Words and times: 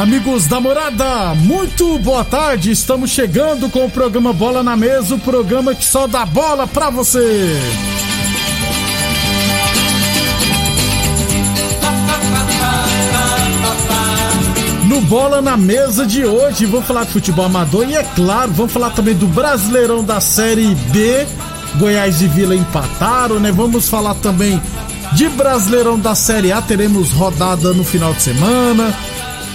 Amigos 0.00 0.46
da 0.46 0.58
morada, 0.58 1.34
muito 1.34 1.98
boa 1.98 2.24
tarde. 2.24 2.70
Estamos 2.70 3.10
chegando 3.10 3.68
com 3.68 3.84
o 3.84 3.90
programa 3.90 4.32
Bola 4.32 4.62
na 4.62 4.74
Mesa 4.74 5.14
o 5.14 5.18
programa 5.18 5.74
que 5.74 5.84
só 5.84 6.06
dá 6.06 6.24
bola 6.24 6.66
pra 6.66 6.88
você. 6.88 7.54
No 14.86 15.02
Bola 15.02 15.42
na 15.42 15.58
Mesa 15.58 16.06
de 16.06 16.24
hoje, 16.24 16.64
vamos 16.64 16.86
falar 16.86 17.04
de 17.04 17.12
futebol 17.12 17.44
amador 17.44 17.86
e, 17.86 17.94
é 17.94 18.02
claro, 18.02 18.52
vamos 18.52 18.72
falar 18.72 18.90
também 18.92 19.14
do 19.14 19.26
Brasileirão 19.26 20.02
da 20.02 20.18
Série 20.18 20.74
B. 20.74 21.26
Goiás 21.76 22.22
e 22.22 22.26
Vila 22.26 22.54
empataram, 22.54 23.38
né? 23.38 23.52
Vamos 23.52 23.90
falar 23.90 24.14
também 24.14 24.62
de 25.12 25.28
Brasileirão 25.28 25.98
da 25.98 26.14
Série 26.14 26.52
A. 26.52 26.62
Teremos 26.62 27.12
rodada 27.12 27.74
no 27.74 27.84
final 27.84 28.14
de 28.14 28.22
semana 28.22 28.96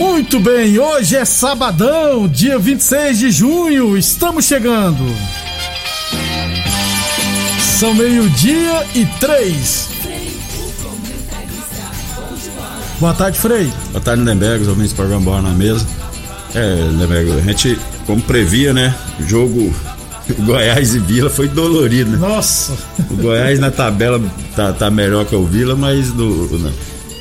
Muito 0.00 0.40
bem, 0.40 0.78
hoje 0.78 1.14
é 1.14 1.26
sabadão, 1.26 2.26
dia 2.26 2.58
26 2.58 3.18
de 3.18 3.30
junho, 3.30 3.98
estamos 3.98 4.46
chegando. 4.46 5.04
São 7.78 7.92
meio-dia 7.92 8.86
e 8.94 9.04
três. 9.20 9.90
Boa 12.98 13.12
tarde, 13.12 13.38
Frei. 13.38 13.70
Boa 13.90 14.00
tarde, 14.00 14.22
Lindenberg, 14.22 14.62
os 14.62 14.68
ouvintes 14.68 14.92
do 14.92 14.96
programa 14.96 15.22
Bola 15.22 15.42
na 15.42 15.50
Mesa. 15.50 15.86
É, 16.54 16.76
Lindenberg, 16.76 17.32
a 17.32 17.40
gente, 17.42 17.78
como 18.06 18.22
previa, 18.22 18.72
né? 18.72 18.94
O 19.20 19.28
jogo 19.28 19.70
Goiás 20.46 20.94
e 20.94 20.98
Vila 20.98 21.28
foi 21.28 21.46
dolorido, 21.46 22.12
né? 22.12 22.16
Nossa! 22.16 22.72
O 23.10 23.16
Goiás 23.16 23.58
na 23.58 23.70
tabela 23.70 24.18
tá, 24.56 24.72
tá 24.72 24.90
melhor 24.90 25.26
que 25.26 25.36
o 25.36 25.44
Vila, 25.44 25.76
mas 25.76 26.08
no, 26.14 26.46
no, 26.46 26.72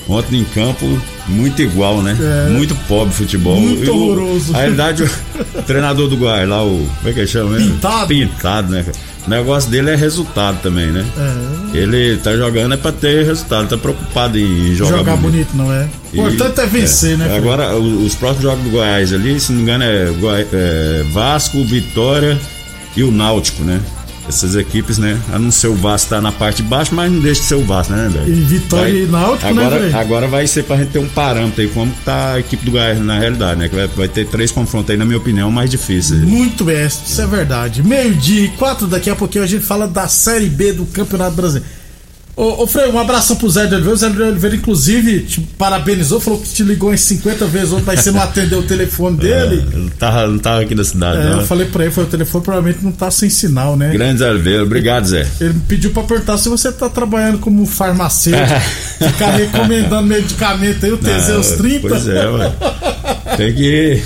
ontem 0.10 0.40
em 0.40 0.44
campo 0.44 0.86
muito 1.28 1.62
igual, 1.62 2.02
né? 2.02 2.18
É. 2.20 2.50
Muito 2.50 2.76
pobre 2.88 3.14
futebol. 3.14 3.56
Muito 3.56 3.92
horroroso. 3.92 4.56
A 4.56 4.60
realidade, 4.60 5.04
o 5.04 5.10
treinador 5.64 6.08
do 6.08 6.18
Goiás 6.18 6.50
lá, 6.50 6.64
o. 6.64 6.88
Como 6.98 7.10
é 7.10 7.14
que 7.14 7.28
chama? 7.28 7.58
Pintado. 7.58 8.08
Pintado, 8.08 8.72
né? 8.72 8.86
O 9.28 9.30
negócio 9.30 9.70
dele 9.70 9.92
é 9.92 9.96
resultado 9.96 10.60
também, 10.62 10.88
né? 10.88 11.06
É. 11.74 11.78
Ele 11.78 12.18
tá 12.18 12.36
jogando 12.36 12.74
é 12.74 12.78
pra 12.78 12.92
ter 12.92 13.26
resultado, 13.26 13.68
tá 13.68 13.78
preocupado 13.78 14.40
em 14.40 14.74
jogar, 14.74 14.98
jogar 14.98 15.18
bonito. 15.18 15.52
bonito. 15.52 15.58
não 15.58 15.72
é? 15.72 15.88
O 16.14 16.18
importante 16.18 16.62
é 16.62 16.66
vencer, 16.66 17.14
é. 17.14 17.18
né? 17.18 17.38
Agora, 17.38 17.76
os 17.76 18.16
próximos 18.16 18.44
jogos 18.44 18.64
do 18.64 18.72
Goiás 18.72 19.14
ali, 19.14 19.40
se 19.40 19.52
não 19.52 19.58
me 19.58 19.64
engano, 19.64 19.84
é, 19.84 20.10
é 20.52 21.04
Vasco, 21.12 21.64
Vitória 21.64 22.40
e 22.96 23.04
o 23.04 23.12
Náutico, 23.12 23.64
né? 23.64 23.80
Essas 24.30 24.56
equipes, 24.56 24.98
né? 24.98 25.20
A 25.34 25.40
não 25.40 25.52
ser 25.52 25.68
o 25.68 25.76
Vasco 25.76 26.10
tá 26.10 26.22
na 26.22 26.32
parte 26.32 26.62
de 26.62 26.70
baixo, 26.70 26.94
mas 26.94 27.12
não 27.12 27.20
deixa 27.20 27.42
de 27.42 27.48
ser 27.48 27.56
o 27.56 27.66
Vasco, 27.66 27.94
né, 27.94 28.08
velho? 28.08 28.30
E 28.30 28.42
Vitória 28.42 28.94
vai, 28.94 29.04
e 29.04 29.08
Náutico, 29.08 29.48
agora, 29.48 29.80
né, 29.80 30.00
Agora 30.00 30.28
vai 30.28 30.48
ser 30.48 30.64
pra 30.64 30.78
gente 30.78 30.90
ter 30.90 31.00
um 31.00 31.10
parâmetro 31.10 31.62
aí, 31.62 31.68
como 31.68 31.92
tá 32.06 32.34
a 32.34 32.40
equipe 32.40 32.64
do 32.64 32.72
Goiás 32.72 33.00
na 33.00 33.20
realidade, 33.20 33.60
né? 33.60 33.68
Que 33.68 33.76
vai, 33.76 33.88
vai, 33.88 34.08
ter 34.08 34.28
três 34.28 34.52
confrontos 34.52 34.92
aí, 34.92 34.98
na 34.98 35.06
minha 35.06 35.18
opinião, 35.18 35.52
mais 35.52 35.70
difíceis. 35.70 36.22
Muito 36.22 36.64
bem, 36.64 36.86
isso 36.86 37.22
é 37.22 37.28
verdade. 37.28 37.84
Meio-dia 37.84 38.46
e 38.46 38.50
quatro, 38.50 38.88
daqui 38.88 39.10
a 39.10 39.16
pouquinho 39.16 39.44
a 39.44 39.48
gente 39.48 39.66
fala 39.66 39.88
da 39.88 40.08
Série 40.08 40.48
B 40.48 40.74
do 40.74 40.86
Campeonato 40.86 41.36
Brasileiro. 41.36 41.79
Ô, 42.40 42.64
ô 42.64 42.68
Frei, 42.68 42.90
um 42.90 42.98
abração 42.98 43.36
pro 43.36 43.50
Zé 43.50 43.66
de 43.66 43.76
Oliveira. 43.76 43.94
O 43.94 43.98
Zé 43.98 44.10
de 44.10 44.22
Oliveira, 44.22 44.56
inclusive, 44.56 45.24
te 45.24 45.42
parabenizou, 45.58 46.22
falou 46.22 46.40
que 46.40 46.48
te 46.48 46.64
ligou 46.64 46.94
em 46.94 46.96
50 46.96 47.46
vezes 47.48 47.74
ontem, 47.74 47.84
mas 47.86 48.00
você 48.00 48.12
não 48.12 48.22
atendeu 48.22 48.60
o 48.60 48.64
telefone 48.64 49.18
é, 49.18 49.20
dele. 49.20 49.66
É, 49.70 49.76
não, 49.76 49.90
tava, 49.90 50.28
não 50.28 50.40
tava 50.40 50.62
aqui 50.62 50.74
na 50.74 50.86
cidade, 50.86 51.28
é, 51.28 51.34
Eu 51.34 51.46
falei 51.46 51.68
pra 51.68 51.84
ele, 51.84 51.94
foi 51.94 52.06
o 52.06 52.08
telefone 52.08 52.42
provavelmente 52.46 52.80
não 52.82 52.94
tá 52.94 53.12
sem 53.12 53.30
sinal, 53.30 53.76
né? 53.76 53.90
Grande 53.92 54.20
Zé 54.20 54.30
Oliveira, 54.30 54.64
obrigado, 54.64 55.06
Zé. 55.06 55.28
Ele 55.42 55.52
me 55.52 55.60
pediu 55.68 55.92
pra 55.92 56.04
perguntar 56.04 56.38
se 56.38 56.48
você 56.48 56.72
tá 56.72 56.88
trabalhando 56.88 57.40
como 57.40 57.66
farmacêutico, 57.66 58.62
ficar 59.12 59.32
recomendando 59.32 60.08
medicamento 60.08 60.86
aí, 60.86 60.94
o 60.94 60.98
Teseus 60.98 61.52
30. 61.52 61.90
Pois 61.90 62.08
é, 62.08 62.26
ué. 62.26 62.54
Tem 63.36 63.54
que. 63.54 64.02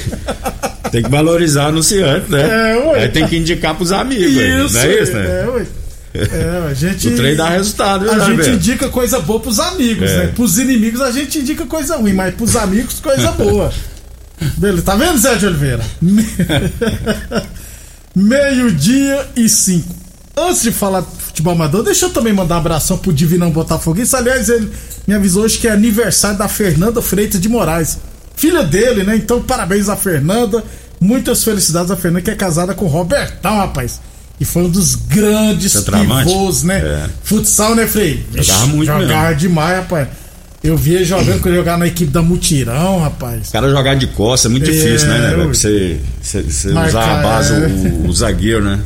Tem 0.91 1.03
que 1.03 1.09
valorizar 1.09 1.65
o 1.65 1.67
anunciante, 1.67 2.31
né? 2.31 2.71
É, 2.71 2.77
ué. 2.77 3.03
Aí 3.03 3.09
tem 3.09 3.27
que 3.27 3.37
indicar 3.37 3.75
pros 3.75 3.91
amigos, 3.91 4.25
isso, 4.25 4.73
não 4.73 4.81
é 4.81 5.01
isso, 5.03 5.13
né? 5.13 5.43
É, 5.43 5.49
ué. 5.49 5.65
É, 6.13 6.67
a 6.69 6.73
gente. 6.73 7.07
O 7.07 7.15
trem 7.15 7.35
dá 7.35 7.49
resultado, 7.49 8.09
A 8.09 8.19
gente 8.19 8.49
indica 8.51 8.87
coisa 8.89 9.19
boa 9.19 9.39
pros 9.39 9.59
amigos, 9.59 10.09
é. 10.09 10.17
né? 10.17 10.27
Pros 10.27 10.59
inimigos 10.59 11.01
a 11.01 11.11
gente 11.11 11.39
indica 11.39 11.65
coisa 11.65 11.97
ruim, 11.97 12.13
mas 12.13 12.35
pros 12.35 12.55
amigos, 12.55 12.99
coisa 12.99 13.31
boa. 13.37 13.73
Beleza, 14.57 14.83
tá 14.83 14.95
vendo, 14.95 15.17
Zé 15.17 15.35
de 15.35 15.45
Oliveira? 15.47 15.83
Meio-dia 18.15 19.27
e 19.35 19.49
cinco. 19.49 19.95
Antes 20.35 20.63
de 20.63 20.71
falar 20.71 21.01
de 21.01 21.07
futebol 21.07 21.53
amador, 21.53 21.83
deixa 21.83 22.05
eu 22.05 22.09
também 22.09 22.33
mandar 22.33 22.55
um 22.55 22.59
abração 22.59 22.97
pro 22.97 23.13
Divinão 23.13 23.51
Botafoguense. 23.51 24.15
Aliás, 24.15 24.49
ele 24.49 24.69
me 25.07 25.13
avisou 25.13 25.43
hoje 25.43 25.57
que 25.57 25.67
é 25.67 25.71
aniversário 25.71 26.37
da 26.37 26.47
Fernanda 26.47 27.01
Freitas 27.01 27.39
de 27.39 27.49
Moraes. 27.49 27.97
Filha 28.35 28.63
dele, 28.63 29.03
né? 29.03 29.15
Então, 29.15 29.41
parabéns 29.41 29.89
a 29.89 29.95
Fernanda. 29.95 30.63
Muitas 30.99 31.43
felicidades 31.43 31.91
a 31.91 31.95
Fernanda, 31.95 32.23
que 32.23 32.31
é 32.31 32.35
casada 32.35 32.73
com 32.73 32.85
o 32.85 32.87
Robertão, 32.87 33.57
rapaz. 33.57 33.99
E 34.39 34.45
foi 34.45 34.63
um 34.63 34.69
dos 34.69 34.95
grandes 34.95 35.73
pivôs, 35.81 36.63
né? 36.63 36.79
É. 36.79 37.09
Futsal, 37.23 37.75
né, 37.75 37.87
Frei? 37.87 38.25
Jogava 38.33 38.67
muito 38.67 38.85
Jogava 38.87 39.27
mesmo. 39.27 39.39
demais, 39.39 39.77
rapaz. 39.77 40.07
Eu 40.63 40.77
via 40.77 41.03
jogando 41.03 41.41
quando 41.41 41.55
jogar 41.55 41.77
na 41.77 41.85
equipe 41.85 42.09
da 42.09 42.21
Mutirão, 42.21 43.01
rapaz. 43.01 43.49
O 43.49 43.51
cara 43.51 43.69
jogar 43.69 43.95
de 43.95 44.07
costa 44.07 44.47
é 44.47 44.51
muito 44.51 44.69
é, 44.69 44.71
difícil, 44.71 45.09
né, 45.09 45.35
né? 45.35 45.45
Você, 45.45 45.99
você, 46.21 46.69
usar 46.69 47.19
a 47.19 47.21
base, 47.21 47.53
é. 47.53 47.57
o, 47.67 48.07
o, 48.07 48.13
zagueiro, 48.13 48.63
né? 48.63 48.79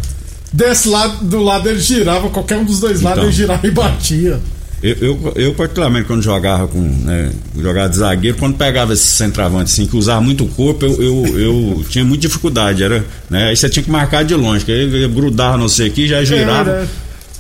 Desse 0.52 0.90
lado, 0.90 1.24
do 1.24 1.42
lado 1.44 1.70
ele 1.70 1.80
girava, 1.80 2.30
qualquer 2.30 2.58
um 2.58 2.66
dos 2.66 2.80
dois 2.80 3.02
lados 3.02 3.20
então, 3.20 3.30
ele 3.30 3.32
girava 3.32 3.68
e 3.68 3.72
batia. 3.72 4.40
Eu, 4.82 4.96
eu, 5.02 5.34
eu, 5.36 5.54
particularmente, 5.56 6.06
quando 6.06 6.22
jogava 6.22 6.68
com. 6.68 6.80
Né, 6.80 7.32
jogava 7.60 7.90
de 7.90 7.98
zagueiro, 7.98 8.38
quando 8.38 8.58
pegava 8.58 8.94
esse 8.94 9.08
centroavante 9.08 9.72
assim, 9.72 9.88
que 9.88 9.98
usava 9.98 10.22
muito 10.22 10.44
o 10.44 10.48
corpo, 10.48 10.86
eu, 10.86 11.02
eu, 11.02 11.40
eu 11.40 11.86
tinha 11.90 12.06
muita 12.06 12.22
dificuldade. 12.28 12.84
Era, 12.84 13.04
né, 13.30 13.50
aí 13.50 13.58
você 13.58 13.70
tinha 13.70 13.84
que 13.84 13.90
marcar 13.90 14.24
de 14.24 14.36
longe, 14.36 14.64
que 14.64 14.72
ele 14.72 15.08
grudava 15.08 15.58
não 15.58 15.68
sei 15.68 15.88
aqui, 15.88 16.08
já 16.08 16.24
girava. 16.24 16.70
É, 16.70 16.88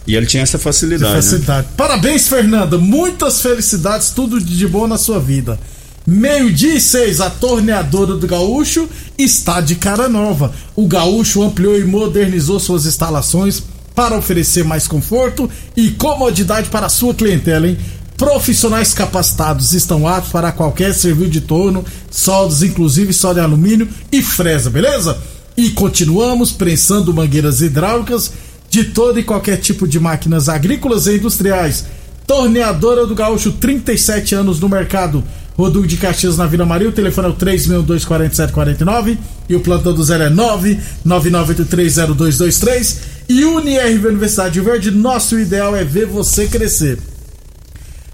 e 0.07 0.15
ele 0.15 0.25
tinha 0.25 0.41
essa 0.41 0.57
facilidade. 0.57 1.17
Essa 1.17 1.31
facilidade. 1.31 1.67
Né? 1.67 1.73
Parabéns, 1.77 2.27
Fernanda. 2.27 2.77
Muitas 2.77 3.41
felicidades, 3.41 4.09
tudo 4.09 4.41
de 4.41 4.67
bom 4.67 4.87
na 4.87 4.97
sua 4.97 5.19
vida. 5.19 5.59
Meio-dia 6.09 6.75
e 6.75 6.79
seis, 6.79 7.19
a 7.19 7.29
torneadora 7.29 8.15
do 8.15 8.25
Gaúcho 8.25 8.87
está 9.17 9.59
de 9.59 9.75
cara 9.75 10.07
nova. 10.07 10.53
O 10.73 10.87
Gaúcho 10.87 11.43
ampliou 11.43 11.77
e 11.77 11.83
modernizou 11.83 12.59
suas 12.61 12.85
instalações 12.85 13.61
para 13.97 14.15
oferecer 14.15 14.63
mais 14.63 14.87
conforto 14.87 15.49
e 15.75 15.89
comodidade 15.89 16.69
para 16.69 16.85
a 16.85 16.89
sua 16.89 17.15
clientela, 17.15 17.67
hein? 17.67 17.75
Profissionais 18.15 18.93
capacitados 18.93 19.73
estão 19.73 20.07
aptos 20.07 20.31
para 20.31 20.51
qualquer 20.51 20.93
serviço 20.93 21.31
de 21.31 21.41
torno, 21.41 21.83
soldas, 22.11 22.61
inclusive 22.61 23.11
só 23.11 23.33
de 23.33 23.39
alumínio 23.39 23.89
e 24.11 24.21
fresa, 24.21 24.69
beleza? 24.69 25.17
E 25.57 25.71
continuamos 25.71 26.51
prensando 26.51 27.11
mangueiras 27.11 27.61
hidráulicas 27.61 28.31
de 28.69 28.83
todo 28.83 29.19
e 29.19 29.23
qualquer 29.23 29.57
tipo 29.57 29.87
de 29.87 29.99
máquinas 29.99 30.47
agrícolas 30.47 31.07
e 31.07 31.15
industriais. 31.15 31.85
Torneadora 32.27 33.07
do 33.07 33.15
Gaúcho, 33.15 33.53
37 33.53 34.35
anos 34.35 34.59
no 34.59 34.69
mercado. 34.69 35.23
Rodul 35.57 35.87
de 35.87 35.97
Caxias 35.97 36.37
na 36.37 36.45
Vila 36.45 36.67
Maria, 36.67 36.89
o 36.89 36.91
telefone 36.91 37.29
é 37.29 37.31
o 37.31 37.33
3624749 37.33 39.17
e 39.49 39.55
o 39.55 39.59
plantão 39.59 39.91
do 39.91 40.03
zero 40.03 40.21
é 40.21 40.29
999830223 40.29 43.16
e 43.29 43.43
UniRV 43.43 44.07
Universidade 44.07 44.59
Verde, 44.61 44.91
nosso 44.91 45.37
ideal 45.37 45.75
é 45.75 45.83
ver 45.83 46.05
você 46.05 46.47
crescer. 46.47 46.97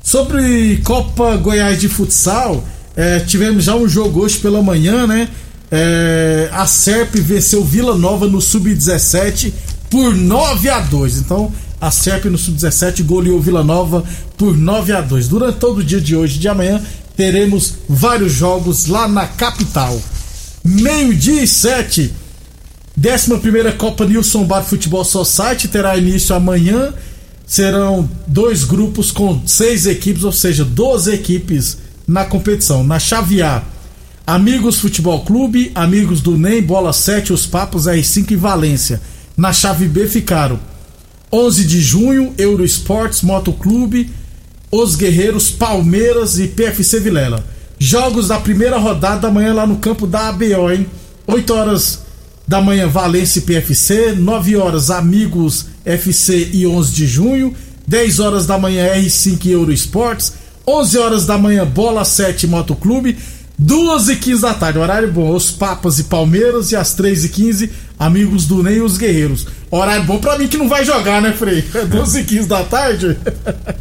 Sobre 0.01 0.77
Copa 0.83 1.35
Goiás 1.37 1.79
de 1.79 1.87
Futsal, 1.87 2.63
é, 2.95 3.19
tivemos 3.19 3.63
já 3.63 3.75
um 3.75 3.87
jogo 3.87 4.21
hoje 4.21 4.37
pela 4.39 4.61
manhã, 4.61 5.07
né? 5.07 5.29
É, 5.71 6.49
a 6.51 6.65
Serp 6.65 7.15
venceu 7.15 7.63
Vila 7.63 7.95
Nova 7.95 8.27
no 8.27 8.39
Sub-17 8.39 9.51
por 9.89 10.13
9 10.13 10.69
a 10.69 10.79
2 10.79 11.17
Então, 11.17 11.51
a 11.81 11.89
Serp 11.89 12.25
no 12.25 12.37
Sub-17 12.37 13.03
goleou 13.03 13.41
Vila 13.41 13.63
Nova 13.63 14.03
por 14.37 14.55
9 14.55 14.93
a 14.93 15.01
2 15.01 15.27
Durante 15.27 15.57
todo 15.57 15.79
o 15.79 15.83
dia 15.83 15.99
de 15.99 16.15
hoje 16.15 16.35
e 16.35 16.39
de 16.39 16.47
amanhã, 16.47 16.79
teremos 17.15 17.75
vários 17.87 18.33
jogos 18.33 18.87
lá 18.87 19.07
na 19.07 19.25
capital. 19.25 19.99
Meio-dia 20.63 21.43
e 21.43 21.47
7. 21.47 22.13
11 22.97 23.71
Copa 23.77 24.05
Nilson 24.05 24.45
Bar 24.45 24.63
Futebol 24.63 25.03
Society 25.03 25.67
terá 25.67 25.97
início 25.97 26.35
amanhã. 26.35 26.93
Serão 27.45 28.09
dois 28.27 28.63
grupos 28.63 29.11
com 29.11 29.41
seis 29.45 29.85
equipes, 29.85 30.23
ou 30.23 30.31
seja, 30.31 30.63
12 30.63 31.11
equipes 31.11 31.77
na 32.07 32.23
competição. 32.23 32.83
Na 32.83 32.99
chave 32.99 33.41
A, 33.41 33.63
Amigos 34.25 34.79
Futebol 34.79 35.25
Clube, 35.25 35.71
Amigos 35.75 36.21
do 36.21 36.37
NEM, 36.37 36.61
Bola 36.61 36.93
7, 36.93 37.33
Os 37.33 37.45
Papos, 37.45 37.85
R5 37.85 38.31
e 38.31 38.35
Valência. 38.35 39.01
Na 39.35 39.51
chave 39.51 39.87
B 39.87 40.07
ficaram 40.07 40.59
11 41.31 41.65
de 41.65 41.81
junho, 41.81 42.33
Eurosports, 42.37 43.23
Motoclube, 43.23 44.09
Os 44.71 44.95
Guerreiros, 44.95 45.49
Palmeiras 45.49 46.37
e 46.37 46.47
PFC 46.47 46.99
Vilela. 46.99 47.43
Jogos 47.79 48.27
da 48.27 48.39
primeira 48.39 48.77
rodada 48.77 49.27
amanhã 49.27 49.53
lá 49.53 49.67
no 49.67 49.77
campo 49.77 50.07
da 50.07 50.29
ABO, 50.29 50.71
hein? 50.71 50.85
8 51.27 51.53
horas 51.53 52.02
da 52.53 52.61
manhã, 52.61 52.87
Valência 52.87 53.39
e 53.39 53.41
PFC. 53.41 54.13
9 54.15 54.55
horas, 54.57 54.91
Amigos 54.91 55.65
FC 55.83 56.51
e 56.53 56.67
11 56.67 56.93
de 56.93 57.07
junho. 57.07 57.55
10 57.87 58.19
horas 58.19 58.45
da 58.45 58.59
manhã, 58.59 58.93
R5 58.93 59.45
e 59.45 59.51
Eurosports. 59.51 60.33
11 60.67 60.97
horas 60.99 61.25
da 61.25 61.35
manhã, 61.35 61.65
Bola 61.65 62.05
7 62.05 62.45
Motoclube. 62.45 63.17
2 63.57 64.09
e 64.09 64.15
15 64.17 64.41
da 64.43 64.53
tarde, 64.53 64.77
horário 64.77 65.11
bom, 65.11 65.33
os 65.33 65.49
Papas 65.49 65.97
e 65.97 66.03
Palmeiras. 66.03 66.71
E 66.71 66.75
às 66.75 66.93
3 66.93 67.25
e 67.25 67.29
15 67.29 67.71
Amigos 67.97 68.45
do 68.45 68.61
Ney 68.61 68.77
e 68.77 68.81
os 68.81 68.97
Guerreiros. 68.97 69.47
Horário 69.71 70.03
bom 70.03 70.19
pra 70.19 70.37
mim 70.37 70.47
que 70.47 70.57
não 70.57 70.69
vai 70.69 70.85
jogar, 70.85 71.23
né, 71.23 71.33
Frei? 71.33 71.63
12 71.89 72.19
e 72.19 72.23
15 72.23 72.47
da 72.47 72.63
tarde. 72.63 73.17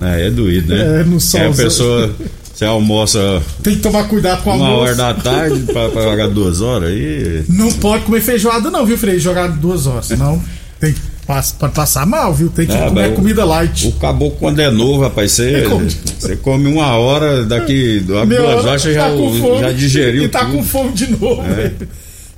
É, 0.01 0.29
é 0.29 0.31
doído, 0.31 0.75
né? 0.75 1.01
É, 1.01 1.05
no 1.05 1.21
sol. 1.21 1.41
É, 1.41 1.49
a 1.49 1.53
pessoa. 1.53 2.17
Você 2.63 2.67
almoça 2.67 3.43
Tem 3.63 3.75
que 3.75 3.81
tomar 3.83 4.05
cuidado 4.05 4.43
com 4.45 4.53
a 4.53 4.55
uma 4.55 4.67
almoço. 4.67 4.83
hora 4.85 4.95
da 4.95 5.15
tarde 5.15 5.61
pra, 5.73 5.89
pra 5.89 6.03
jogar 6.03 6.29
duas 6.29 6.61
horas 6.61 6.91
aí. 6.91 7.45
Não 7.49 7.73
pode 7.73 8.05
comer 8.05 8.21
feijoada, 8.21 8.71
não, 8.71 8.87
viu, 8.87 8.97
Frei? 8.97 9.19
Jogar 9.19 9.49
duas 9.49 9.87
horas. 9.89 10.07
Senão 10.07 10.41
tem 10.79 10.93
que 10.93 11.01
pode 11.27 11.73
passar 11.75 12.07
mal, 12.07 12.33
viu? 12.33 12.49
Tem 12.51 12.67
que 12.67 12.73
É, 12.73 12.87
comer 12.87 13.15
comida 13.15 13.45
light. 13.45 13.89
O 13.89 13.93
caboclo, 13.93 14.39
quando 14.39 14.61
é 14.61 14.71
novo, 14.71 15.03
rapaz, 15.03 15.33
você, 15.33 15.55
É 15.57 15.69
você 16.21 16.37
come 16.37 16.69
uma 16.73 16.97
hora, 16.97 17.45
daqui 17.45 17.99
duas 18.07 18.65
horas 18.65 18.83
você 18.83 18.95
já, 18.95 19.09
tá 19.11 19.17
fome 19.17 19.61
já 19.61 19.73
digeriu 19.73 20.23
E 20.25 20.29
tá 20.29 20.45
tudo. 20.45 20.53
com 20.59 20.63
fome 20.63 20.93
de 20.93 21.11
novo, 21.11 21.43
É. 21.43 21.55
velho. 21.55 21.89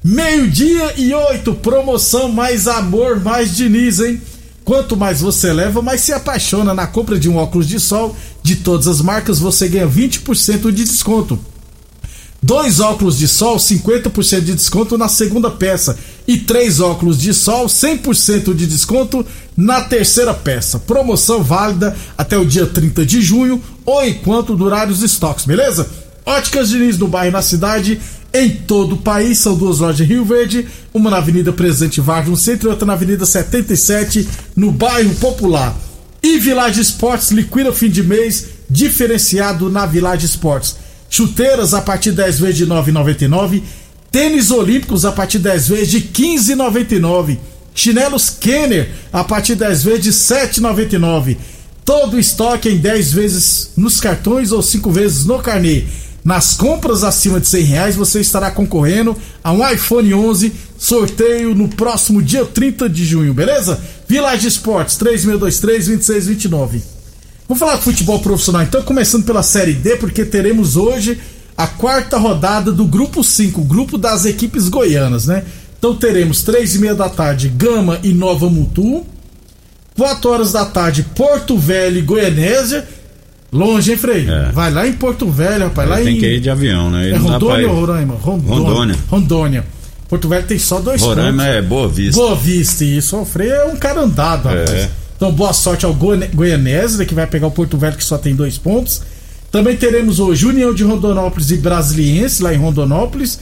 Meio-dia 0.03 0.93
e 0.99 1.13
oito, 1.15 1.55
promoção 1.55 2.29
mais 2.31 2.67
amor, 2.69 3.21
mais 3.21 3.55
Diniz, 3.57 4.01
hein? 4.01 4.21
Quanto 4.65 4.97
mais 4.97 5.21
você 5.21 5.53
leva, 5.53 5.83
mais 5.83 6.01
se 6.01 6.13
apaixona. 6.13 6.73
Na 6.75 6.87
compra 6.87 7.19
de 7.19 7.29
um 7.29 7.37
óculos 7.37 7.67
de 7.69 7.79
sol 7.81 8.15
de 8.45 8.57
todas 8.57 8.87
as 8.87 9.01
marcas, 9.01 9.39
você 9.39 9.67
ganha 9.67 9.89
20% 9.89 10.71
de 10.71 10.85
desconto. 10.85 11.39
Dois 12.43 12.79
óculos 12.79 13.17
de 13.17 13.27
sol, 13.27 13.57
50% 13.57 14.43
de 14.43 14.55
desconto 14.55 14.99
na 14.99 15.09
segunda 15.09 15.51
peça. 15.51 15.99
E 16.29 16.37
três 16.37 16.79
óculos 16.79 17.19
de 17.19 17.33
sol, 17.33 17.65
100% 17.67 18.55
de 18.55 18.67
desconto 18.67 19.25
na 19.57 19.81
terceira 19.81 20.35
peça. 20.35 20.79
Promoção 20.79 21.43
válida 21.43 21.97
até 22.19 22.37
o 22.37 22.45
dia 22.45 22.67
30 22.67 23.07
de 23.07 23.23
junho 23.23 23.63
ou 23.83 24.05
enquanto 24.05 24.55
durar 24.55 24.91
os 24.91 25.03
estoques, 25.03 25.47
beleza? 25.47 25.89
Óticas 26.27 26.69
Diniz 26.69 26.99
no 26.99 27.09
bairro 27.09 27.33
na 27.33 27.41
cidade, 27.41 27.99
em 28.35 28.51
todo 28.51 28.97
o 28.97 28.99
país. 28.99 29.39
São 29.39 29.57
duas 29.57 29.79
lojas 29.79 30.03
em 30.03 30.05
Rio 30.05 30.25
Verde, 30.27 30.69
uma 30.93 31.11
na 31.11 31.17
Avenida 31.17 31.51
Presidente 31.51 32.03
Vargas 32.03 32.29
no 32.29 32.37
centro 32.37 32.69
e 32.69 32.71
outra 32.71 32.85
na 32.85 32.93
Avenida 32.93 33.25
77, 33.25 34.29
no 34.55 34.71
bairro 34.71 35.15
Popular. 35.15 35.75
E 36.25 36.39
Village 36.39 36.81
Esportes 36.81 37.33
liquida 37.33 37.71
fim 37.71 37.91
de 37.91 38.03
mês 38.03 38.47
diferenciado 38.71 39.69
na 39.69 39.85
Village 39.85 40.25
Esportes. 40.25 40.77
Chuteiras 41.11 41.75
a 41.75 41.83
partir 41.83 42.13
de 42.13 42.17
10 42.17 42.39
vezes 42.41 42.57
de 42.57 42.67
9,99. 42.67 43.63
Tênis 44.11 44.51
olímpicos 44.51 45.05
a 45.05 45.13
partir 45.13 45.37
de 45.37 45.45
10 45.45 45.69
vezes 45.69 45.91
de 45.91 46.01
15,99. 46.01 47.37
Chinelos 47.75 48.31
Kenner 48.31 48.89
a 49.13 49.23
partir 49.23 49.53
de 49.53 49.67
10 49.67 49.85
vezes 49.85 50.03
de 50.03 50.13
7,99. 50.13 51.37
Todo 51.85 52.15
o 52.15 52.19
estoque 52.19 52.71
em 52.71 52.79
10 52.79 53.13
vezes 53.13 53.73
nos 53.77 54.01
cartões 54.01 54.51
ou 54.51 54.63
5 54.63 54.91
vezes 54.91 55.27
no 55.27 55.41
carnê. 55.41 55.85
Nas 56.25 56.55
compras 56.55 57.05
acima 57.05 57.39
de 57.39 57.47
100 57.47 57.65
reais 57.65 57.97
você 57.97 58.21
estará 58.21 58.51
concorrendo 58.51 59.15
a 59.43 59.53
um 59.53 59.71
iPhone 59.71 60.15
11 60.15 60.55
sorteio 60.79 61.55
no 61.55 61.69
próximo 61.69 62.23
dia 62.23 62.47
30 62.47 62.89
de 62.89 63.05
junho, 63.05 63.35
beleza? 63.35 63.79
Village 64.15 64.47
Esportes 64.47 64.97
3623-2629. 64.99 66.83
Vamos 67.49 67.59
falar 67.59 67.75
de 67.79 67.83
futebol 67.83 68.21
profissional 68.21 68.63
então, 68.63 68.81
começando 68.83 69.25
pela 69.25 69.43
Série 69.43 69.73
D, 69.73 69.97
porque 69.97 70.25
teremos 70.25 70.77
hoje 70.77 71.19
a 71.57 71.67
quarta 71.67 72.17
rodada 72.17 72.71
do 72.71 72.85
Grupo 72.85 73.25
5, 73.25 73.61
o 73.61 73.65
grupo 73.65 73.99
das 73.99 74.25
equipes 74.25 74.69
goianas, 74.69 75.27
né? 75.27 75.43
Então 75.77 75.97
teremos 75.97 76.45
três 76.45 76.77
e 76.77 76.79
meia 76.79 76.95
da 76.95 77.09
tarde 77.09 77.49
Gama 77.49 77.99
e 78.05 78.13
Nova 78.13 78.49
Mutu, 78.49 79.05
4 79.97 80.31
horas 80.31 80.53
da 80.53 80.65
tarde 80.65 81.05
Porto 81.17 81.59
Velho 81.59 81.99
e 81.99 82.03
Goianésia, 82.03 82.87
longe, 83.53 83.91
hein, 83.91 83.99
Frei? 83.99 84.29
É. 84.29 84.53
Vai 84.53 84.73
lá 84.73 84.87
em 84.87 84.93
Porto 84.93 85.29
Velho, 85.29 85.65
rapaz, 85.65 85.89
lá 85.89 85.97
Tem 85.97 86.17
em... 86.17 86.21
que 86.21 86.27
ir 86.35 86.41
de 86.41 86.51
avião, 86.51 86.89
né? 86.89 87.11
É 87.11 87.17
Rondônia 87.17 87.69
ou 87.69 87.81
Roraima? 87.81 88.15
Rondônia. 88.15 88.55
Rondônia. 88.55 88.97
Rondônia. 89.11 89.65
Porto 90.09 90.29
Velho 90.29 90.47
tem 90.47 90.59
só 90.59 90.81
dois 90.81 91.01
Roraima 91.01 91.43
pontos. 91.45 91.57
é 91.57 91.63
Boa 91.63 91.89
Vista. 91.89 92.21
Boa 92.21 92.37
Vista, 92.37 92.85
isso. 92.85 93.17
O 93.17 93.25
Frei 93.25 93.49
é 93.51 93.65
um 93.65 93.77
cara 93.77 94.01
andado, 94.03 94.45
rapaz. 94.49 94.71
É. 94.71 94.91
Então, 95.17 95.33
boa 95.33 95.53
sorte 95.53 95.85
ao 95.87 95.95
Goiane- 95.95 96.29
Goianésia, 96.35 97.05
que 97.07 97.15
vai 97.15 97.27
pegar 97.27 97.47
o 97.47 97.51
Porto 97.51 97.79
Velho, 97.79 97.97
que 97.97 98.05
só 98.05 98.19
tem 98.19 98.35
dois 98.35 98.59
pontos. 98.59 99.01
Também 99.51 99.77
teremos 99.77 100.19
hoje 100.21 100.47
União 100.47 100.75
de 100.75 100.83
Rondonópolis 100.85 101.51
e 101.51 101.57
Brasiliense, 101.57 102.43
lá 102.43 102.53
em 102.53 102.59
Rondonópolis. 102.59 103.39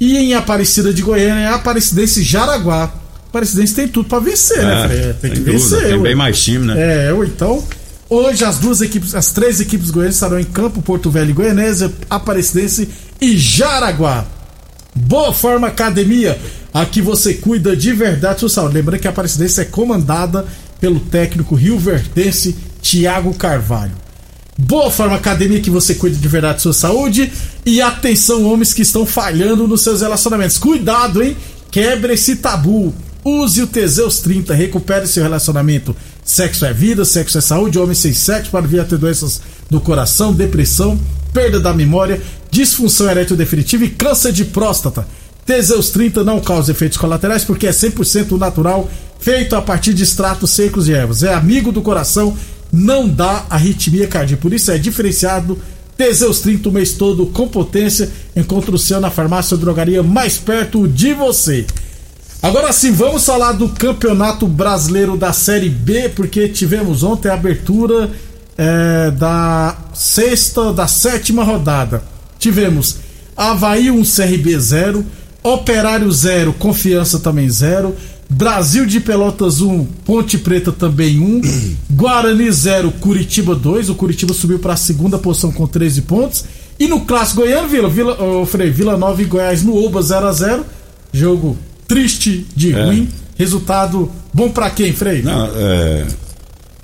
E 0.00 0.16
em 0.16 0.34
Aparecida 0.34 0.92
de 0.94 1.02
Goiânia, 1.02 1.50
Aparecidense 1.54 2.20
e 2.20 2.22
Jaraguá. 2.22 2.92
Aparecidense 3.28 3.74
tem 3.74 3.88
tudo 3.88 4.08
pra 4.08 4.20
vencer, 4.20 4.58
né, 4.64 4.84
É, 4.84 4.88
Frei? 4.88 5.12
Tem 5.14 5.30
que 5.32 5.36
dúvida, 5.40 5.52
vencer. 5.52 5.82
Tem 5.88 5.96
ué. 5.96 6.02
bem 6.02 6.14
mais 6.14 6.40
time, 6.42 6.66
né? 6.66 7.08
É, 7.08 7.12
ou 7.12 7.24
então. 7.24 7.62
Hoje 8.08 8.42
as 8.44 8.58
duas 8.58 8.80
equipes, 8.80 9.14
as 9.14 9.32
três 9.32 9.60
equipes 9.60 9.90
goianas 9.90 10.14
estarão 10.14 10.38
em 10.40 10.44
campo, 10.44 10.80
Porto 10.80 11.10
Velho 11.10 11.28
e 11.30 11.32
Goianésia, 11.34 11.92
Aparecidense 12.08 12.88
e 13.20 13.36
Jaraguá. 13.36 14.24
Boa 15.06 15.32
Forma 15.32 15.68
Academia, 15.68 16.38
aqui 16.74 17.00
você 17.00 17.34
cuida 17.34 17.76
de 17.76 17.92
verdade 17.92 18.40
sua 18.40 18.48
saúde. 18.48 18.74
Lembrando 18.74 19.00
que 19.00 19.06
a 19.06 19.10
Aparecidense 19.10 19.60
é 19.60 19.64
comandada 19.64 20.44
pelo 20.80 20.98
técnico 20.98 21.54
rio-verdense 21.54 22.56
Tiago 22.82 23.32
Carvalho. 23.34 23.92
Boa 24.58 24.90
Forma 24.90 25.14
Academia 25.14 25.60
que 25.60 25.70
você 25.70 25.94
cuida 25.94 26.16
de 26.16 26.28
verdade 26.28 26.60
sua 26.60 26.72
saúde. 26.72 27.32
E 27.64 27.80
atenção, 27.80 28.44
homens 28.44 28.74
que 28.74 28.82
estão 28.82 29.06
falhando 29.06 29.68
nos 29.68 29.82
seus 29.82 30.00
relacionamentos. 30.00 30.58
Cuidado, 30.58 31.22
hein? 31.22 31.36
Quebre 31.70 32.14
esse 32.14 32.36
tabu. 32.36 32.92
Use 33.24 33.62
o 33.62 33.66
Teseus 33.66 34.18
30, 34.20 34.52
recupere 34.52 35.06
seu 35.06 35.22
relacionamento. 35.22 35.94
Sexo 36.24 36.64
é 36.64 36.72
vida, 36.72 37.04
sexo 37.04 37.38
é 37.38 37.40
saúde. 37.40 37.78
Homem 37.78 37.94
sem 37.94 38.12
sexo 38.12 38.50
para 38.50 38.66
vir 38.66 38.80
a 38.80 38.84
ter 38.84 38.98
doenças 38.98 39.40
do 39.70 39.80
coração, 39.80 40.32
depressão, 40.32 40.98
perda 41.32 41.60
da 41.60 41.72
memória, 41.72 42.20
disfunção 42.50 43.10
erétil 43.10 43.36
definitiva 43.36 43.84
e 43.84 43.90
câncer 43.90 44.32
de 44.32 44.44
próstata. 44.44 45.06
Teseus 45.44 45.90
30 45.90 46.22
não 46.24 46.40
causa 46.40 46.72
efeitos 46.72 46.98
colaterais 46.98 47.42
porque 47.42 47.66
é 47.66 47.70
100% 47.70 48.32
natural, 48.38 48.88
feito 49.18 49.56
a 49.56 49.62
partir 49.62 49.94
de 49.94 50.04
extratos 50.04 50.50
secos 50.50 50.88
e 50.88 50.92
ervas. 50.92 51.22
É 51.22 51.32
amigo 51.32 51.72
do 51.72 51.80
coração, 51.80 52.36
não 52.72 53.08
dá 53.08 53.46
arritmia 53.48 54.06
cardíaca. 54.06 54.42
Por 54.42 54.52
isso 54.52 54.70
é 54.70 54.76
diferenciado. 54.76 55.58
Teseus 55.96 56.40
30 56.40 56.68
o 56.68 56.72
mês 56.72 56.92
todo 56.92 57.26
com 57.26 57.48
potência. 57.48 58.10
Encontre 58.36 58.74
o 58.74 58.78
seu 58.78 59.00
na 59.00 59.10
farmácia 59.10 59.54
ou 59.54 59.60
drogaria 59.60 60.02
mais 60.02 60.36
perto 60.36 60.86
de 60.86 61.14
você. 61.14 61.66
Agora 62.40 62.72
sim, 62.72 62.92
vamos 62.92 63.24
falar 63.24 63.52
do 63.52 63.70
Campeonato 63.70 64.46
Brasileiro 64.46 65.16
da 65.16 65.32
Série 65.32 65.68
B, 65.68 66.10
porque 66.10 66.46
tivemos 66.46 67.02
ontem 67.02 67.28
a 67.28 67.34
abertura 67.34 68.10
é, 68.56 69.10
da 69.10 69.76
sexta, 69.92 70.72
da 70.72 70.86
sétima 70.86 71.42
rodada. 71.42 72.02
Tivemos 72.38 72.96
Havaí 73.36 73.90
1, 73.90 74.02
CRB 74.02 74.58
0, 74.58 75.04
Operário 75.42 76.10
0, 76.10 76.52
Confiança 76.58 77.18
também 77.18 77.48
0, 77.48 77.94
Brasil 78.28 78.84
de 78.84 79.00
Pelotas 79.00 79.60
1, 79.60 79.84
Ponte 80.04 80.36
Preta 80.38 80.72
também 80.72 81.18
1, 81.20 81.40
Guarani 81.92 82.50
0, 82.50 82.92
Curitiba 83.00 83.54
2. 83.54 83.88
O 83.90 83.94
Curitiba 83.94 84.34
subiu 84.34 84.58
para 84.58 84.74
a 84.74 84.76
segunda 84.76 85.16
posição 85.18 85.50
com 85.52 85.66
13 85.66 86.02
pontos. 86.02 86.44
E 86.78 86.86
no 86.86 87.00
clássico 87.00 87.40
goiano, 87.40 87.68
Vila, 87.68 87.88
Vila, 87.88 88.16
oh, 88.22 88.44
Frei, 88.46 88.70
Vila 88.70 88.96
Nova 88.96 89.20
e 89.22 89.24
Goiás 89.24 89.62
no 89.62 89.74
Oba 89.84 90.02
0 90.02 90.26
a 90.28 90.32
0 90.32 90.64
Jogo 91.12 91.56
triste 91.88 92.46
de 92.54 92.72
É. 92.74 92.84
ruim. 92.84 93.08
Resultado 93.36 94.10
bom 94.32 94.50
para 94.50 94.68
quem, 94.70 94.92
Frei? 94.92 95.22
Não, 95.22 95.46
é, 95.56 96.06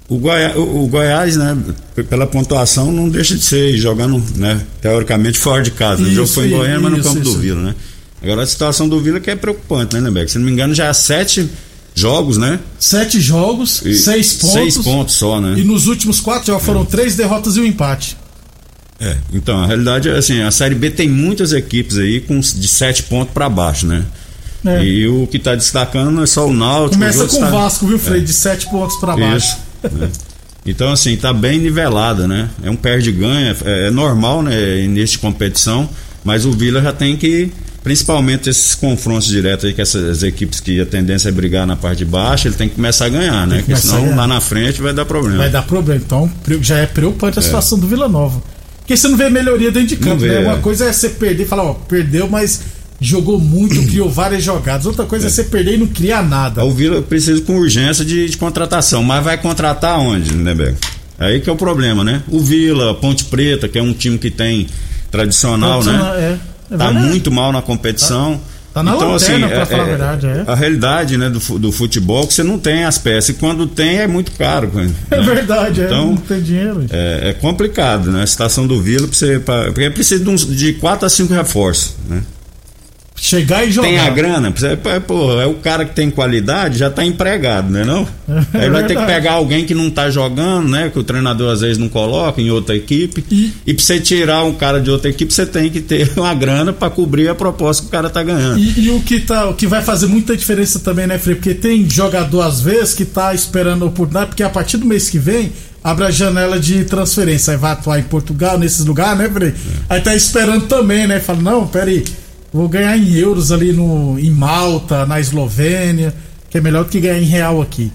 o, 0.08 0.18
Goiá, 0.18 0.52
o, 0.56 0.84
o 0.84 0.86
Goiás, 0.88 1.36
né, 1.36 1.56
pela 2.08 2.26
pontuação, 2.26 2.92
não 2.92 3.08
deixa 3.08 3.34
de 3.36 3.42
ser 3.42 3.76
jogando, 3.76 4.22
né, 4.36 4.60
teoricamente 4.80 5.38
fora 5.38 5.62
de 5.62 5.70
casa. 5.70 6.02
o 6.02 6.06
Isso, 6.06 6.14
jogo 6.14 6.28
foi 6.28 6.46
em 6.46 6.50
Goiânia, 6.50 6.80
mas 6.80 6.92
no 6.92 6.98
isso, 6.98 7.08
campo 7.08 7.20
do 7.20 7.30
isso. 7.30 7.38
Vila, 7.38 7.60
né? 7.62 7.74
Agora 8.22 8.42
a 8.42 8.46
situação 8.46 8.88
do 8.88 9.00
Vila 9.00 9.20
que 9.20 9.30
é 9.30 9.36
preocupante, 9.36 9.94
né, 9.94 10.00
Nebeck? 10.00 10.30
Se 10.30 10.38
não 10.38 10.46
me 10.46 10.52
engano, 10.52 10.74
já 10.74 10.88
há 10.88 10.94
sete 10.94 11.48
jogos, 11.94 12.36
né? 12.38 12.58
Sete 12.78 13.20
jogos, 13.20 13.82
E 13.84 13.94
seis 13.94 14.32
pontos. 14.34 14.52
Seis 14.52 14.78
pontos 14.78 15.14
só, 15.14 15.40
né? 15.40 15.54
E 15.58 15.64
nos 15.64 15.86
últimos 15.86 16.20
quatro 16.20 16.52
já 16.52 16.58
foram 16.58 16.84
três 16.84 17.16
derrotas 17.16 17.56
e 17.56 17.60
um 17.60 17.64
empate. 17.66 18.16
É, 19.00 19.16
então, 19.32 19.62
a 19.62 19.66
realidade 19.66 20.08
é 20.08 20.16
assim, 20.16 20.40
a 20.40 20.50
Série 20.50 20.74
B 20.74 20.90
tem 20.90 21.08
muitas 21.08 21.52
equipes 21.52 21.98
aí 21.98 22.20
com 22.20 22.38
de 22.40 22.68
sete 22.68 23.02
pontos 23.02 23.34
para 23.34 23.48
baixo, 23.48 23.86
né? 23.86 24.04
É. 24.64 24.82
E 24.82 25.06
o 25.06 25.26
que 25.26 25.38
tá 25.38 25.54
destacando 25.54 26.22
é 26.22 26.26
só 26.26 26.46
o 26.48 26.52
Náutico. 26.52 26.94
Começa 26.94 27.26
com 27.26 27.36
o 27.36 27.40
tá- 27.40 27.50
Vasco, 27.50 27.86
viu, 27.86 27.98
Frei? 27.98 28.22
De 28.22 28.32
sete 28.32 28.66
pontos 28.70 28.96
para 28.96 29.14
baixo. 29.16 29.48
Isso. 29.48 29.56
Né? 29.92 30.10
Então, 30.66 30.90
assim, 30.90 31.16
tá 31.16 31.32
bem 31.32 31.58
nivelada, 31.58 32.26
né? 32.26 32.48
É 32.62 32.70
um 32.70 32.76
perde-ganha, 32.76 33.54
é, 33.64 33.88
é 33.88 33.90
normal, 33.90 34.42
né, 34.42 34.54
de 34.86 35.18
competição, 35.18 35.88
mas 36.24 36.46
o 36.46 36.52
Vila 36.52 36.80
já 36.80 36.92
tem 36.92 37.16
que, 37.16 37.52
principalmente 37.82 38.48
esses 38.48 38.74
confrontos 38.74 39.28
diretos 39.28 39.66
aí 39.66 39.74
com 39.74 39.82
essas 39.82 40.22
equipes 40.22 40.60
que 40.60 40.80
a 40.80 40.86
tendência 40.86 41.28
é 41.28 41.32
brigar 41.32 41.66
na 41.66 41.76
parte 41.76 41.98
de 41.98 42.04
baixo, 42.06 42.48
ele 42.48 42.54
tem 42.54 42.68
que 42.68 42.76
começar 42.76 43.06
a 43.06 43.08
ganhar, 43.10 43.46
né? 43.46 43.58
que 43.58 43.64
Porque 43.64 43.80
senão 43.80 44.04
ganhar. 44.04 44.16
lá 44.16 44.26
na 44.26 44.40
frente 44.40 44.80
vai 44.80 44.94
dar 44.94 45.04
problema. 45.04 45.36
Vai 45.36 45.50
dar 45.50 45.62
problema. 45.62 46.00
Então, 46.04 46.30
já 46.62 46.78
é 46.78 46.86
preocupante 46.86 47.38
a 47.38 47.42
situação 47.42 47.78
do 47.78 47.86
Vila 47.86 48.08
Nova. 48.08 48.42
Porque 48.78 48.96
você 48.96 49.08
não 49.08 49.16
vê 49.16 49.28
melhoria 49.30 49.70
dentro 49.70 49.88
de 49.88 49.96
campo, 49.96 50.18
vê, 50.18 50.28
né? 50.28 50.34
é. 50.36 50.46
Uma 50.46 50.58
coisa 50.58 50.86
é 50.86 50.92
você 50.92 51.10
perder 51.10 51.44
e 51.44 51.46
falar, 51.46 51.64
ó, 51.64 51.74
perdeu, 51.74 52.28
mas 52.28 52.60
jogou 53.08 53.38
muito, 53.38 53.84
criou 53.86 54.10
várias 54.10 54.42
jogadas. 54.42 54.86
Outra 54.86 55.04
coisa 55.04 55.26
é, 55.26 55.30
você 55.30 55.44
perder 55.44 55.74
e 55.74 55.78
não 55.78 55.86
criar 55.86 56.22
nada. 56.22 56.64
O 56.64 56.70
Vila 56.70 57.02
precisa 57.02 57.40
com 57.42 57.56
urgência 57.56 58.04
de, 58.04 58.28
de 58.28 58.36
contratação, 58.36 59.02
mas 59.02 59.22
vai 59.24 59.36
contratar 59.38 59.98
onde, 59.98 60.34
né, 60.34 60.54
Beco? 60.54 60.78
Aí 61.18 61.40
que 61.40 61.48
é 61.48 61.52
o 61.52 61.56
problema, 61.56 62.02
né? 62.02 62.22
O 62.28 62.40
Vila, 62.40 62.94
Ponte 62.94 63.24
Preta, 63.24 63.68
que 63.68 63.78
é 63.78 63.82
um 63.82 63.92
time 63.92 64.18
que 64.18 64.30
tem 64.30 64.66
tradicional, 65.10 65.80
Tradicional, 65.80 66.14
né? 66.16 66.38
é. 66.70 66.74
É 66.74 66.76
tá 66.76 66.90
muito 66.90 67.30
mal 67.30 67.52
na 67.52 67.62
competição. 67.62 68.40
Tá 68.72 68.82
na 68.82 68.94
lanterna, 68.94 69.46
pra 69.46 69.64
falar 69.66 69.82
a 69.84 69.86
verdade, 69.86 70.26
é. 70.26 70.44
A 70.48 70.54
realidade, 70.56 71.16
né, 71.16 71.30
do, 71.30 71.38
do 71.60 71.70
futebol 71.70 72.24
é 72.24 72.26
que 72.26 72.34
você 72.34 72.42
não 72.42 72.58
tem 72.58 72.84
as 72.84 72.98
peças. 72.98 73.28
E 73.28 73.34
quando 73.34 73.68
tem, 73.68 73.98
é 73.98 74.08
muito 74.08 74.32
caro. 74.32 74.68
né? 74.74 74.90
É 75.12 75.20
verdade, 75.20 75.82
é. 75.82 75.84
Então, 75.84 76.06
Não 76.08 76.16
tem 76.16 76.42
dinheiro. 76.42 76.84
É, 76.90 77.28
é 77.28 77.32
complicado, 77.34 78.10
né? 78.10 78.24
A 78.24 78.26
situação 78.26 78.66
do 78.66 78.82
Vila, 78.82 79.06
pra 79.06 79.16
você, 79.16 79.38
pra, 79.38 79.66
porque 79.66 79.88
precisa 79.90 80.24
de, 80.24 80.28
uns, 80.28 80.44
de 80.44 80.72
4 80.72 81.06
a 81.06 81.08
5 81.08 81.32
reforços, 81.32 81.94
né? 82.08 82.20
Chegar 83.16 83.66
e 83.66 83.70
jogar. 83.70 83.88
Tem 83.88 83.98
a 84.00 84.10
grana, 84.10 84.50
precisa- 84.50 84.76
pô, 84.76 84.90
pô, 85.00 85.40
é 85.40 85.46
o 85.46 85.54
cara 85.54 85.84
que 85.84 85.94
tem 85.94 86.10
qualidade, 86.10 86.76
já 86.78 86.90
tá 86.90 87.04
empregado, 87.04 87.70
né 87.70 87.84
não? 87.84 88.06
É 88.52 88.64
Aí 88.64 88.70
vai 88.70 88.82
ter 88.82 88.88
que 88.88 88.94
verdade. 88.94 89.06
pegar 89.06 89.32
alguém 89.34 89.64
que 89.64 89.72
não 89.74 89.88
tá 89.88 90.10
jogando, 90.10 90.68
né? 90.68 90.90
Que 90.92 90.98
o 90.98 91.04
treinador 91.04 91.52
às 91.52 91.60
vezes 91.60 91.78
não 91.78 91.88
coloca 91.88 92.40
em 92.42 92.50
outra 92.50 92.74
equipe. 92.74 93.24
E- 93.30 93.52
E, 93.66 93.72
pra 93.72 93.82
você 93.84 94.00
tirar 94.00 94.42
um 94.44 94.52
cara 94.54 94.80
de 94.80 94.90
outra 94.90 95.08
equipe, 95.10 95.32
você 95.32 95.46
tem 95.46 95.70
que 95.70 95.80
ter 95.80 96.10
uma 96.18 96.34
grana 96.34 96.72
pra 96.72 96.90
cobrir 96.90 97.28
a 97.28 97.34
proposta 97.34 97.82
que 97.84 97.88
o 97.88 97.90
cara 97.92 98.10
tá 98.10 98.22
ganhando. 98.22 98.58
E, 98.58 98.86
e 98.86 98.90
o 98.90 99.00
que 99.00 99.20
tá, 99.20 99.48
o 99.48 99.54
que 99.54 99.66
vai 99.66 99.80
fazer 99.82 100.06
muita 100.08 100.36
diferença 100.36 100.80
também, 100.80 101.06
né, 101.06 101.16
Frei? 101.18 101.36
Porque 101.36 101.54
tem 101.54 101.88
jogador 101.88 102.42
às 102.42 102.60
vezes 102.60 102.94
que 102.94 103.04
tá 103.04 103.32
esperando 103.32 103.84
a 103.84 103.88
oportunidade, 103.88 104.26
porque 104.30 104.42
a 104.42 104.50
partir 104.50 104.76
do 104.76 104.86
mês 104.86 105.08
que 105.08 105.18
vem 105.18 105.52
abre 105.82 106.04
a 106.06 106.10
janela 106.10 106.58
de 106.58 106.84
transferência, 106.84 107.52
aí 107.52 107.58
vai 107.58 107.72
atuar 107.72 107.98
em 107.98 108.02
Portugal, 108.04 108.58
nesses 108.58 108.84
lugares, 108.84 109.18
né, 109.18 109.30
Frei? 109.32 109.54
Aí 109.88 110.00
tá 110.00 110.14
esperando 110.16 110.66
também, 110.66 111.06
né? 111.06 111.20
Fala, 111.20 111.40
não, 111.42 111.66
peraí, 111.66 112.02
vou 112.54 112.68
ganhar 112.68 112.96
em 112.96 113.12
euros 113.14 113.50
ali 113.52 113.72
no, 113.72 114.18
em 114.18 114.30
Malta, 114.30 115.04
na 115.04 115.18
Eslovênia, 115.20 116.14
que 116.48 116.56
é 116.56 116.60
melhor 116.60 116.84
do 116.84 116.90
que 116.90 117.00
ganhar 117.00 117.18
em 117.20 117.24
real 117.24 117.60
aqui. 117.60 117.90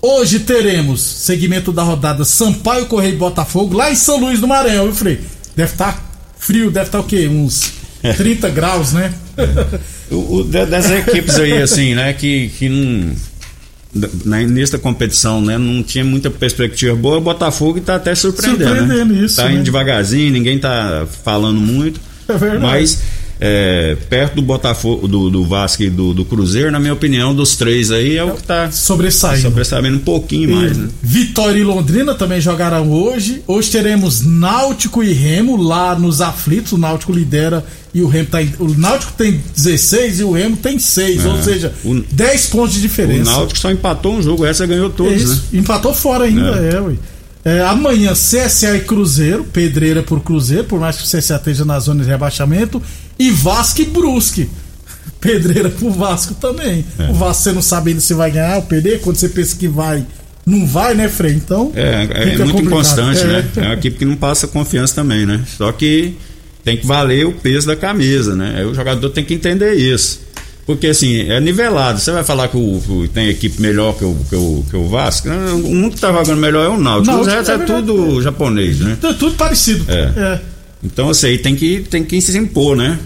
Hoje 0.00 0.40
teremos 0.40 1.00
segmento 1.00 1.72
da 1.72 1.82
rodada 1.82 2.24
Sampaio 2.24 2.86
Correio 2.86 3.14
e 3.14 3.18
Botafogo 3.18 3.74
lá 3.76 3.90
em 3.90 3.94
São 3.94 4.20
Luís 4.20 4.38
do 4.40 4.46
Maranhão, 4.48 4.84
viu, 4.86 4.94
Frei? 4.94 5.20
Deve 5.56 5.72
estar 5.72 6.12
frio, 6.38 6.70
deve 6.70 6.86
estar 6.86 7.00
o 7.00 7.04
quê? 7.04 7.28
Uns 7.28 7.72
30 8.16 8.48
graus, 8.50 8.92
né? 8.92 9.12
O, 10.10 10.36
o- 10.38 10.44
da- 10.44 10.64
das 10.64 10.90
equipes 10.90 11.36
aí, 11.36 11.62
assim, 11.62 11.94
né, 11.94 12.12
que, 12.12 12.48
que 12.58 12.68
não. 12.68 13.12
Na 14.24 14.40
início 14.42 14.76
da 14.76 14.82
competição, 14.82 15.40
né, 15.42 15.56
não 15.58 15.82
tinha 15.82 16.02
muita 16.04 16.30
perspectiva 16.30 16.96
boa, 16.96 17.18
o 17.18 17.20
Botafogo 17.20 17.78
tá 17.80 17.94
até 17.96 18.14
surpreendendo. 18.14 18.70
Surpreendendo 18.76 19.14
né? 19.14 19.24
isso, 19.24 19.36
Tá 19.36 19.44
né? 19.44 19.54
indo 19.54 19.62
devagarzinho, 19.64 20.32
ninguém 20.32 20.58
tá 20.58 21.06
falando 21.24 21.60
muito. 21.60 22.00
É 22.26 22.32
verdade. 22.36 22.62
Mas 22.62 22.98
é, 23.44 23.96
perto 24.08 24.36
do 24.36 24.42
Botafogo, 24.42 25.08
do, 25.08 25.28
do 25.28 25.44
Vasco 25.44 25.82
e 25.82 25.90
do, 25.90 26.14
do 26.14 26.24
Cruzeiro, 26.24 26.70
na 26.70 26.78
minha 26.78 26.92
opinião, 26.92 27.34
dos 27.34 27.56
três 27.56 27.90
aí 27.90 28.16
é 28.16 28.22
o 28.24 28.32
que 28.36 28.42
tá 28.44 28.70
Sobressaindo. 28.70 29.42
sobressaindo 29.42 29.96
um 29.96 30.00
pouquinho 30.00 30.54
mais, 30.54 30.76
né? 30.76 30.88
Vitória 31.02 31.58
e 31.58 31.64
Londrina 31.64 32.14
também 32.14 32.40
jogarão 32.40 32.90
hoje. 32.90 33.42
Hoje 33.46 33.70
teremos 33.70 34.24
Náutico 34.24 35.02
e 35.02 35.12
Remo 35.12 35.56
lá 35.56 35.98
nos 35.98 36.20
aflitos. 36.20 36.72
O 36.72 36.78
Náutico 36.78 37.12
lidera 37.12 37.64
e 37.92 38.00
o 38.00 38.06
Remo 38.06 38.28
tá 38.28 38.42
em, 38.42 38.52
O 38.58 38.68
Náutico 38.68 39.12
tem 39.18 39.40
16 39.56 40.20
e 40.20 40.24
o 40.24 40.30
Remo 40.32 40.56
tem 40.56 40.78
6. 40.78 41.24
É. 41.24 41.28
Ou 41.28 41.42
seja, 41.42 41.72
O- 41.84 42.02
10 42.12 42.46
pontos 42.46 42.74
de 42.74 42.78
O 42.78 42.82
diferença. 42.82 43.30
Náutico 43.30 43.58
só 43.58 43.70
empatou 43.70 44.14
um 44.14 44.22
jogo, 44.22 44.46
essa 44.46 44.64
ganhou 44.66 44.86
É 44.88 44.92
todos, 44.96 45.20
isso. 45.20 45.34
né? 45.52 45.58
Empatou 45.60 45.92
fora 45.92 46.24
ainda, 46.24 46.48
é, 46.58 46.80
ué. 46.80 46.94
É, 47.44 47.60
amanhã, 47.62 48.12
CSA 48.12 48.76
e 48.76 48.80
Cruzeiro, 48.82 49.42
pedreira 49.42 50.00
por 50.00 50.20
Cruzeiro, 50.20 50.62
por 50.62 50.78
mais 50.78 50.96
que 50.96 51.02
o 51.02 51.06
CSA 51.06 51.34
esteja 51.34 51.64
na 51.64 51.76
zona 51.80 52.04
de 52.04 52.08
rebaixamento, 52.08 52.80
e 53.18 53.30
Vasco 53.30 53.80
e 53.82 53.84
Brusque. 53.84 54.48
Pedreira 55.20 55.68
pro 55.70 55.90
Vasco 55.90 56.34
também. 56.34 56.84
É. 56.98 57.10
O 57.10 57.14
Vasco 57.14 57.44
você 57.44 57.52
não 57.52 57.62
sabe 57.62 57.90
ainda 57.90 58.00
se 58.00 58.12
vai 58.12 58.30
ganhar 58.30 58.56
ou 58.56 58.62
perder, 58.62 59.00
quando 59.00 59.16
você 59.16 59.28
pensa 59.28 59.56
que 59.56 59.68
vai, 59.68 60.04
não 60.44 60.66
vai, 60.66 60.94
né, 60.94 61.08
Frei? 61.08 61.32
Então. 61.34 61.70
É, 61.76 62.08
é 62.10 62.26
muito 62.26 62.38
complicado. 62.38 62.66
inconstante, 62.66 63.20
É. 63.20 63.24
né? 63.26 63.48
É 63.56 63.60
uma 63.60 63.74
equipe 63.74 63.98
que 63.98 64.04
não 64.04 64.16
passa 64.16 64.48
confiança 64.48 64.94
também, 64.96 65.24
né? 65.24 65.40
Só 65.56 65.70
que 65.70 66.16
tem 66.64 66.76
que 66.76 66.86
valer 66.86 67.26
o 67.26 67.32
peso 67.32 67.68
da 67.68 67.76
camisa, 67.76 68.34
né? 68.34 68.64
O 68.64 68.74
jogador 68.74 69.08
tem 69.10 69.24
que 69.24 69.34
entender 69.34 69.74
isso. 69.74 70.20
Porque 70.66 70.88
assim, 70.88 71.28
é 71.30 71.40
nivelado. 71.40 71.98
Você 72.00 72.12
vai 72.12 72.22
falar 72.22 72.48
que, 72.48 72.56
o, 72.56 72.80
que 72.84 73.08
tem 73.12 73.28
equipe 73.28 73.60
melhor 73.60 73.96
que 73.96 74.04
o, 74.04 74.16
que 74.28 74.36
o, 74.36 74.64
que 74.70 74.76
o 74.76 74.88
Vasco? 74.88 75.28
O 75.28 75.68
único 75.68 75.96
que 75.96 76.00
tá 76.00 76.12
jogando 76.12 76.38
melhor 76.38 76.64
é 76.66 76.68
o 76.68 76.78
Náutico. 76.78 77.12
Náutico, 77.14 77.32
o 77.32 77.36
resto 77.36 77.50
é 77.50 77.54
é, 77.54 77.58
tudo 77.58 78.22
japonês, 78.22 78.78
né? 78.80 78.96
Então, 78.98 79.10
é 79.10 79.14
tudo 79.14 79.34
parecido. 79.36 79.84
É. 79.88 80.12
É. 80.16 80.40
Então, 80.82 81.10
assim, 81.10 81.28
aí 81.28 81.38
tem 81.38 81.54
que, 81.54 81.80
tem 81.88 82.02
que 82.04 82.20
se 82.20 82.36
impor, 82.36 82.76
né? 82.76 82.98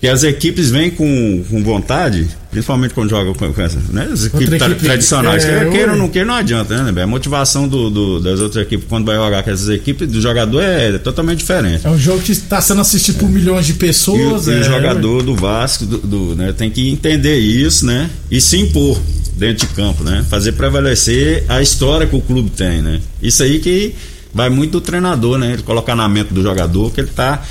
Que 0.00 0.08
as 0.08 0.24
equipes 0.24 0.68
vêm 0.70 0.90
com, 0.90 1.44
com 1.48 1.62
vontade, 1.62 2.26
principalmente 2.50 2.92
quando 2.92 3.08
jogam 3.08 3.32
com, 3.34 3.52
com 3.52 3.62
essa, 3.62 3.78
né? 3.90 4.08
As 4.12 4.24
equipes 4.26 4.58
tra- 4.58 4.66
equipe, 4.66 4.84
tradicionais. 4.84 5.44
é, 5.44 5.58
ou 5.90 5.96
não 5.96 6.08
queira, 6.08 6.26
não 6.26 6.34
adianta, 6.34 6.82
né? 6.90 7.02
A 7.02 7.06
motivação 7.06 7.68
do, 7.68 7.88
do- 7.88 8.18
das 8.20 8.40
outras 8.40 8.64
equipes 8.66 8.84
quando 8.88 9.06
vai 9.06 9.14
jogar 9.14 9.44
com 9.44 9.50
essas 9.52 9.68
equipes, 9.68 10.08
do 10.08 10.20
jogador 10.20 10.60
é 10.60 10.98
totalmente 10.98 11.38
diferente. 11.38 11.86
É 11.86 11.90
um 11.90 11.96
jogo 11.96 12.20
que 12.20 12.32
está 12.32 12.60
sendo 12.60 12.80
assistido 12.80 13.18
por 13.20 13.30
milhões 13.30 13.64
de 13.64 13.72
E, 13.72 13.76
pessoas. 13.76 14.48
e 14.48 14.54
é, 14.54 14.60
o 14.60 14.64
jogador 14.64 15.22
do 15.22 15.36
Vasco 15.36 15.86
do, 15.86 15.98
do, 15.98 16.34
né, 16.34 16.52
tem 16.52 16.68
que 16.68 16.90
entender 16.90 17.38
isso, 17.38 17.86
né? 17.86 18.10
E 18.28 18.40
se 18.40 18.56
impor 18.58 19.00
dentro 19.36 19.68
de 19.68 19.72
campo, 19.72 20.02
né? 20.02 20.26
Fazer 20.28 20.50
prevalecer 20.52 21.44
a 21.48 21.62
história 21.62 22.08
que 22.08 22.16
o 22.16 22.20
clube 22.20 22.50
tem, 22.50 22.82
né? 22.82 23.00
Isso 23.22 23.40
aí 23.44 23.60
que 23.60 23.94
vai 24.34 24.48
muito 24.50 24.72
do 24.72 24.80
treinador, 24.80 25.38
né? 25.38 25.52
Ele 25.52 25.62
colocar 25.62 25.94
na 25.96 26.08
mente 26.08 26.32
do 26.32 26.42
jogador 26.42 26.90
que 26.92 27.00
ele 27.00 27.10
tá 27.14 27.42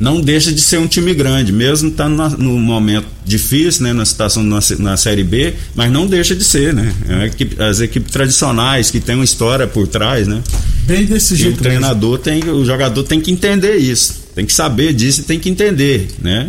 não 0.00 0.20
deixa 0.20 0.52
de 0.52 0.60
ser 0.60 0.78
um 0.78 0.86
time 0.86 1.12
grande, 1.12 1.52
mesmo 1.52 1.88
estando 1.88 2.14
na- 2.14 2.28
no 2.28 2.56
momento 2.56 3.06
difícil, 3.24 3.82
né, 3.82 3.92
na 3.92 4.04
situação 4.04 4.44
na, 4.44 4.60
na 4.78 4.96
Série 4.96 5.24
B, 5.24 5.54
mas 5.74 5.90
não 5.90 6.06
deixa 6.06 6.36
de 6.36 6.44
ser, 6.44 6.72
né? 6.72 6.94
É 7.08 7.26
equipe- 7.26 7.60
as 7.60 7.80
equipes 7.80 8.12
tradicionais 8.12 8.92
que 8.92 9.00
tem 9.00 9.16
uma 9.16 9.24
história 9.24 9.66
por 9.66 9.88
trás, 9.88 10.28
né? 10.28 10.40
Bem 10.86 11.04
desse 11.04 11.32
E 11.32 11.34
o 11.34 11.36
jeito. 11.38 11.50
mesmo. 11.50 11.62
treinador 11.64 12.16
tem, 12.18 12.44
o 12.48 12.64
jogador 12.64 13.02
tem 13.02 13.20
que 13.20 13.32
entender 13.32 13.74
isso, 13.76 14.22
tem 14.36 14.46
que 14.46 14.52
saber 14.52 14.92
disso 14.92 15.22
e 15.22 15.24
tem 15.24 15.40
que 15.40 15.48
entender, 15.50 16.08
né? 16.22 16.48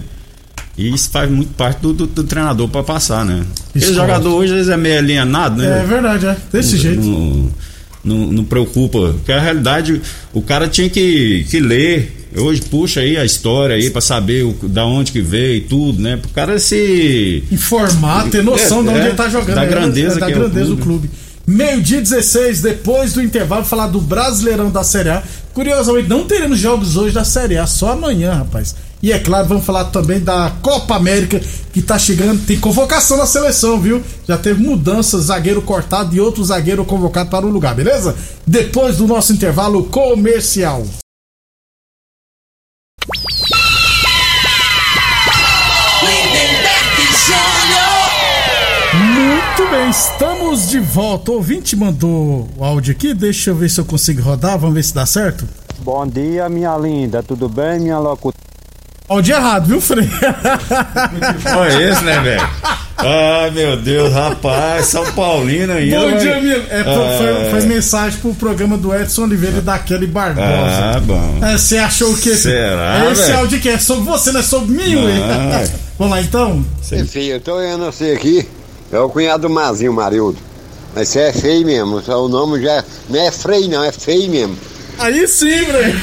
E 0.77 0.93
isso 0.93 1.10
faz 1.10 1.29
muito 1.31 1.51
parte 1.55 1.81
do, 1.81 1.91
do- 1.91 2.05
do 2.08 2.24
treinador 2.24 2.69
para 2.69 2.84
passar, 2.84 3.25
né? 3.25 3.43
O 3.74 3.77
Escola. 3.79 3.96
jogador 3.96 4.29
hoje 4.29 4.72
é 4.72 4.77
meio 4.77 5.00
alienado, 5.00 5.60
né? 5.60 5.81
É 5.81 5.86
verdade, 5.88 6.27
é. 6.27 6.38
Desse 6.53 6.77
jeito. 6.77 7.51
Não, 8.03 8.18
não 8.27 8.44
preocupa, 8.44 9.13
porque 9.13 9.32
a 9.32 9.39
realidade 9.41 10.01
o 10.34 10.41
cara 10.41 10.68
tinha 10.68 10.89
que, 10.89 11.46
que 11.50 11.60
ler. 11.60 12.15
Hoje 12.38 12.62
puxa 12.62 13.00
aí 13.00 13.18
a 13.18 13.25
história 13.25 13.75
aí 13.75 13.89
para 13.89 14.01
saber 14.01 14.44
o, 14.46 14.53
da 14.68 14.86
onde 14.86 15.12
que 15.12 15.20
veio 15.22 15.56
e 15.56 15.62
tudo, 15.62 16.00
né? 16.01 16.15
Pro 16.15 16.29
cara 16.29 16.60
se 16.60 17.44
informar, 17.51 18.29
ter 18.29 18.44
noção 18.44 18.82
É, 18.82 18.84
de 18.84 18.89
onde 18.89 19.00
é, 19.00 19.06
ele 19.08 19.15
tá 19.15 19.27
jogando. 19.29 19.56
da 19.56 19.63
É, 19.63 19.68
grandeza 19.68 20.18
é, 20.18 20.20
da 20.20 20.29
é 20.29 20.36
o 20.36 20.39
grandeza 20.39 20.70
do 20.70 20.77
clube. 20.77 21.08
clube. 21.08 21.10
Meio-dia 21.48 22.00
16, 22.00 22.62
depois 22.62 23.13
do 23.13 23.24
intervalo, 23.24 23.65
falar 23.65 23.88
do 23.88 24.00
Brasileirão 24.00 24.70
da 24.70 24.84
Série 24.84 25.10
A. 25.10 25.24
Curiosamente, 25.56 26.08
não 26.08 26.25
teremos 26.25 26.60
jogos 26.60 26.96
hoje 26.96 27.15
da 27.15 27.24
Série 27.24 27.58
A, 27.58 27.65
só 27.65 27.94
amanhã, 27.94 28.34
rapaz. 28.34 28.75
E 29.01 29.13
é 29.13 29.20
claro, 29.20 29.48
vamos 29.48 29.65
falar 29.65 29.86
também 29.86 30.20
da 30.20 30.51
Copa 30.62 30.96
América 30.96 31.39
que 31.72 31.82
tá 31.82 31.98
chegando. 31.98 32.46
Tem 32.46 32.60
convocação 32.60 33.15
na 33.15 33.25
seleção, 33.25 33.79
viu? 33.79 34.03
Já 34.27 34.38
teve 34.38 34.62
mudanças, 34.62 35.25
zagueiro 35.25 35.62
cortado 35.62 36.13
e 36.13 36.20
outro 36.20 36.44
zagueiro 36.44 36.84
convocado 36.84 37.29
para 37.29 37.46
o 37.46 37.50
lugar, 37.50 37.74
beleza? 37.74 38.15
Depois 38.46 38.98
do 38.98 39.08
nosso 39.08 39.32
intervalo 39.32 39.86
comercial. 39.86 40.86
Muito 48.94 49.72
bem, 49.72 49.89
estamos 49.89 50.70
de 50.70 50.79
volta. 50.79 51.32
O 51.32 51.36
ouvinte 51.36 51.75
mandou 51.75 52.50
o 52.58 52.63
áudio 52.63 52.94
aqui, 52.94 53.13
deixa 53.13 53.51
eu 53.51 53.56
ver 53.56 53.70
se 53.70 53.79
eu 53.79 53.86
consigo 53.86 54.22
rodar, 54.22 54.60
vamos 54.60 54.75
ver 54.75 54.84
se 54.84 54.94
dá 54.94 55.06
certo. 55.06 55.48
Bom 55.79 56.06
dia, 56.06 56.50
minha 56.50 56.77
linda. 56.77 57.24
Tudo 57.24 57.48
bem, 57.48 57.79
minha 57.79 57.98
locutora? 57.98 58.49
Áudio 59.10 59.36
errado, 59.36 59.66
viu, 59.66 59.82
Frei? 59.82 60.08
Olha 61.58 61.92
esse, 61.92 62.04
né, 62.04 62.20
velho? 62.20 62.48
Ai, 62.98 63.50
meu 63.51 63.75
Deus, 63.78 64.13
rapaz, 64.13 64.86
São 64.86 65.04
Paulino 65.13 65.74
aí. 65.74 65.89
Bom 65.89 66.16
dia, 66.18 66.38
amigo. 66.38 66.63
É, 66.70 66.84
foi, 66.84 66.94
Ah. 66.94 67.48
foi 67.50 67.62
mensagem 67.62 68.20
pro 68.20 68.36
programa 68.36 68.78
do 68.78 68.94
Edson 68.94 69.24
Oliveira 69.24 69.58
e 69.58 69.62
da 69.62 69.80
Kelly 69.80 70.06
Barbosa. 70.06 70.46
Ah, 70.48 71.00
bom. 71.01 71.39
É, 71.42 71.58
Você 71.58 71.78
achou 71.78 72.12
o 72.12 72.18
quê? 72.18 72.36
Será, 72.36 73.06
É 73.08 73.12
Esse 73.12 73.32
áudio 73.32 73.60
que 73.60 73.70
é 73.70 73.80
sobre 73.80 74.04
você, 74.04 74.32
não 74.32 74.42
é 74.42 74.44
sobre 74.44 74.75
mim, 74.75 74.96
ué. 74.96 75.13
Ah. 75.24 75.68
Vamos 75.98 76.13
lá 76.16 76.22
então? 76.22 76.63
É 76.92 77.04
feio, 77.04 77.36
eu 77.36 77.42
tô 77.42 77.56
olhando 77.56 77.86
você 77.86 78.12
aqui. 78.12 78.48
É 78.92 79.00
o 79.00 79.10
cunhado 79.10 79.48
do 79.48 79.54
Mazinho, 79.54 79.94
Marildo. 79.94 80.38
Mas 80.96 81.08
você 81.10 81.20
é 81.20 81.34
feio 81.34 81.66
mesmo. 81.66 81.98
O 82.08 82.28
nome 82.28 82.62
já 82.62 82.84
não 83.10 83.20
é 83.20 83.32
Frei, 83.32 83.68
não, 83.68 83.84
é 83.84 83.92
feio 83.92 84.30
mesmo. 84.30 84.56
Aí 85.00 85.27
sim, 85.27 85.65
Frei. 85.65 85.94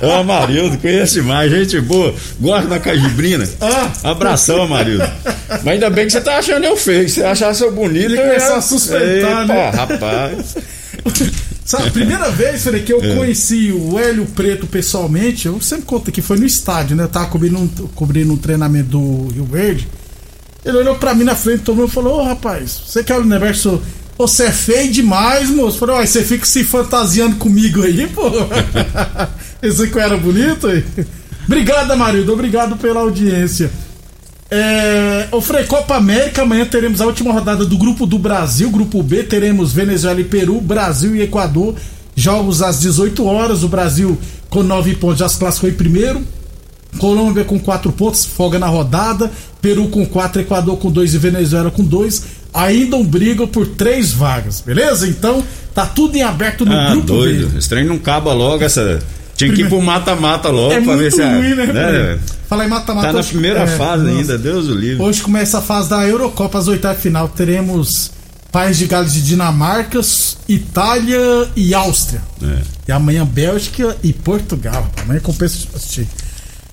É, 0.00 0.14
Amarildo, 0.20 0.78
conhece 0.78 1.14
demais, 1.14 1.50
gente 1.50 1.80
boa. 1.80 2.14
Gosta 2.40 2.68
da 2.68 2.78
cajibrina. 2.80 3.48
Ah. 3.60 3.90
Abração, 4.04 4.62
Amarildo. 4.62 5.04
Mas 5.48 5.66
ainda 5.66 5.90
bem 5.90 6.06
que 6.06 6.12
você 6.12 6.20
tá 6.20 6.38
achando 6.38 6.64
eu 6.64 6.76
feio. 6.76 7.08
Se 7.08 7.16
você 7.16 7.24
achasse 7.24 7.62
eu 7.62 7.72
bonito, 7.72 8.10
eu 8.14 8.32
ia- 8.32 8.56
a 8.56 8.60
suspeitar, 8.60 9.44
Epa, 9.44 9.46
né? 9.46 9.70
rapaz. 9.70 10.56
Sabe, 11.64 11.88
a 11.88 11.90
primeira 11.92 12.30
vez, 12.30 12.64
Frei, 12.64 12.82
que 12.82 12.92
eu 12.92 13.00
conheci 13.00 13.70
o 13.72 13.98
Hélio 13.98 14.26
Preto 14.26 14.66
pessoalmente, 14.66 15.46
eu 15.46 15.60
sempre 15.60 15.84
conto 15.84 16.10
que 16.10 16.20
foi 16.20 16.36
no 16.36 16.44
estádio, 16.44 16.96
né? 16.96 17.04
Eu 17.04 17.08
tava 17.08 17.26
cobrindo 17.26 17.58
um, 17.58 17.68
cobrindo 17.94 18.32
um 18.32 18.36
treinamento 18.36 18.88
do 18.88 19.28
Rio 19.32 19.44
Verde. 19.44 19.86
Ele 20.64 20.76
olhou 20.78 20.96
pra 20.96 21.14
mim 21.14 21.24
na 21.24 21.34
frente, 21.36 21.62
tomou 21.62 21.86
e 21.86 21.90
falou: 21.90 22.18
Ô 22.20 22.22
rapaz, 22.24 22.82
você 22.86 23.04
quer 23.04 23.16
o 23.18 23.22
universo? 23.22 23.80
Você 24.20 24.44
é 24.44 24.52
feio 24.52 24.92
demais, 24.92 25.48
moço. 25.48 25.78
Falei, 25.78 25.96
uai, 25.96 26.06
você 26.06 26.22
fica 26.22 26.44
se 26.44 26.62
fantasiando 26.62 27.36
comigo 27.36 27.82
aí, 27.82 28.06
pô. 28.06 28.24
Esse 29.66 29.88
que 29.88 29.96
eu 29.96 30.02
era 30.02 30.14
bonito 30.18 30.66
aí. 30.66 30.84
Obrigado, 31.46 31.90
Amarildo. 31.90 32.30
Obrigado 32.30 32.76
pela 32.76 33.00
audiência. 33.00 33.70
É, 34.50 35.28
o 35.32 35.40
Frei 35.40 35.64
Copa 35.64 35.96
América, 35.96 36.42
amanhã 36.42 36.66
teremos 36.66 37.00
a 37.00 37.06
última 37.06 37.32
rodada 37.32 37.64
do 37.64 37.78
Grupo 37.78 38.04
do 38.04 38.18
Brasil, 38.18 38.68
Grupo 38.68 39.02
B, 39.02 39.22
teremos 39.22 39.72
Venezuela 39.72 40.20
e 40.20 40.24
Peru, 40.24 40.60
Brasil 40.60 41.16
e 41.16 41.22
Equador, 41.22 41.76
jogos 42.14 42.60
às 42.60 42.78
18 42.78 43.24
horas, 43.24 43.62
o 43.62 43.68
Brasil 43.68 44.18
com 44.50 44.62
9 44.62 44.96
pontos 44.96 45.20
já 45.20 45.30
se 45.30 45.38
classificou 45.38 45.70
em 45.70 45.74
primeiro, 45.74 46.22
Colômbia 46.98 47.44
com 47.44 47.58
4 47.58 47.90
pontos, 47.92 48.26
folga 48.26 48.58
na 48.58 48.66
rodada, 48.66 49.30
Peru 49.62 49.88
com 49.88 50.04
4, 50.04 50.42
Equador 50.42 50.76
com 50.76 50.90
2 50.90 51.14
e 51.14 51.18
Venezuela 51.18 51.70
com 51.70 51.84
2, 51.84 52.39
ainda 52.52 52.96
um 52.96 53.04
briga 53.04 53.46
por 53.46 53.66
3 53.66 54.12
vagas, 54.12 54.60
beleza? 54.60 55.06
Então, 55.08 55.42
tá 55.74 55.86
tudo 55.86 56.16
em 56.16 56.22
aberto 56.22 56.64
no 56.64 56.72
Ah, 56.72 56.90
Grupo 56.90 57.06
doido. 57.06 57.56
Esse 57.58 57.68
trem 57.68 57.84
não 57.84 57.96
acaba 57.96 58.32
logo 58.32 58.62
essa. 58.64 58.98
Tinha 59.36 59.52
que 59.54 59.62
ir 59.62 59.68
pro 59.68 59.80
mata-mata 59.80 60.50
logo 60.50 60.72
É 60.72 60.80
pra 60.82 60.96
ver 60.96 61.10
se. 61.10 61.22
a- 61.22 61.34
ruim, 61.36 61.54
né, 61.54 61.66
Frei? 61.66 62.18
Fala 62.46 62.66
em 62.66 62.68
mata-mata. 62.68 63.06
Tá 63.06 63.12
na 63.14 63.18
hoje- 63.20 63.28
primeira 63.28 63.60
é, 63.60 63.66
fase 63.66 64.04
nossa. 64.04 64.18
ainda, 64.18 64.36
Deus 64.38 64.66
o 64.68 64.74
livre. 64.74 65.02
Hoje 65.02 65.22
começa 65.22 65.58
a 65.58 65.62
fase 65.62 65.88
da 65.88 66.06
Eurocopa, 66.06 66.58
as 66.58 66.68
oitavas 66.68 66.98
de 66.98 67.02
final. 67.04 67.26
Teremos 67.28 68.10
País 68.52 68.76
de 68.76 68.86
Gales 68.86 69.14
e 69.16 69.20
Dinamarca, 69.22 70.00
Itália 70.48 71.48
e 71.56 71.72
Áustria. 71.72 72.20
É. 72.42 72.58
E 72.88 72.92
amanhã 72.92 73.24
Bélgica 73.24 73.96
e 74.02 74.12
Portugal. 74.12 74.90
Amanhã 75.02 75.20
compensa 75.20 75.66
assistir. 75.74 76.06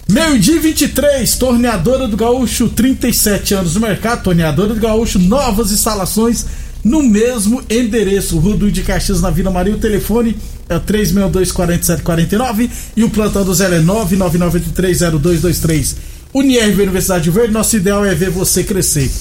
Meio-dia 0.10 0.56
e 0.56 0.60
23, 0.60 1.36
torneadora 1.36 2.08
do 2.08 2.16
Gaúcho, 2.16 2.70
37 2.70 3.54
anos 3.54 3.76
no 3.76 3.82
mercado. 3.82 4.24
Torneadora 4.24 4.74
do 4.74 4.80
Gaúcho, 4.80 5.20
novas 5.20 5.74
instalações 5.74 6.46
no 6.82 7.04
mesmo 7.04 7.62
endereço. 7.70 8.40
Rua 8.40 8.72
de 8.72 8.84
Caxias, 8.84 9.22
na 9.22 9.30
Vila 9.30 9.52
Maria. 9.52 9.76
O 9.76 9.80
telefone 9.80 10.38
é 10.70 10.78
o 10.78 10.80
362-4749 10.80 12.70
e 12.96 13.04
o 13.04 13.10
plantão 13.10 13.44
do 13.44 13.54
Zé 13.54 13.66
é 13.66 13.82
999830223. 13.82 15.96
Unirv 16.34 16.82
Universidade 16.82 17.26
de 17.26 17.30
Verde, 17.30 17.52
nosso 17.52 17.76
ideal 17.76 18.06
é 18.06 18.16
ver 18.16 18.30
você 18.30 18.64
crescer. 18.64 19.12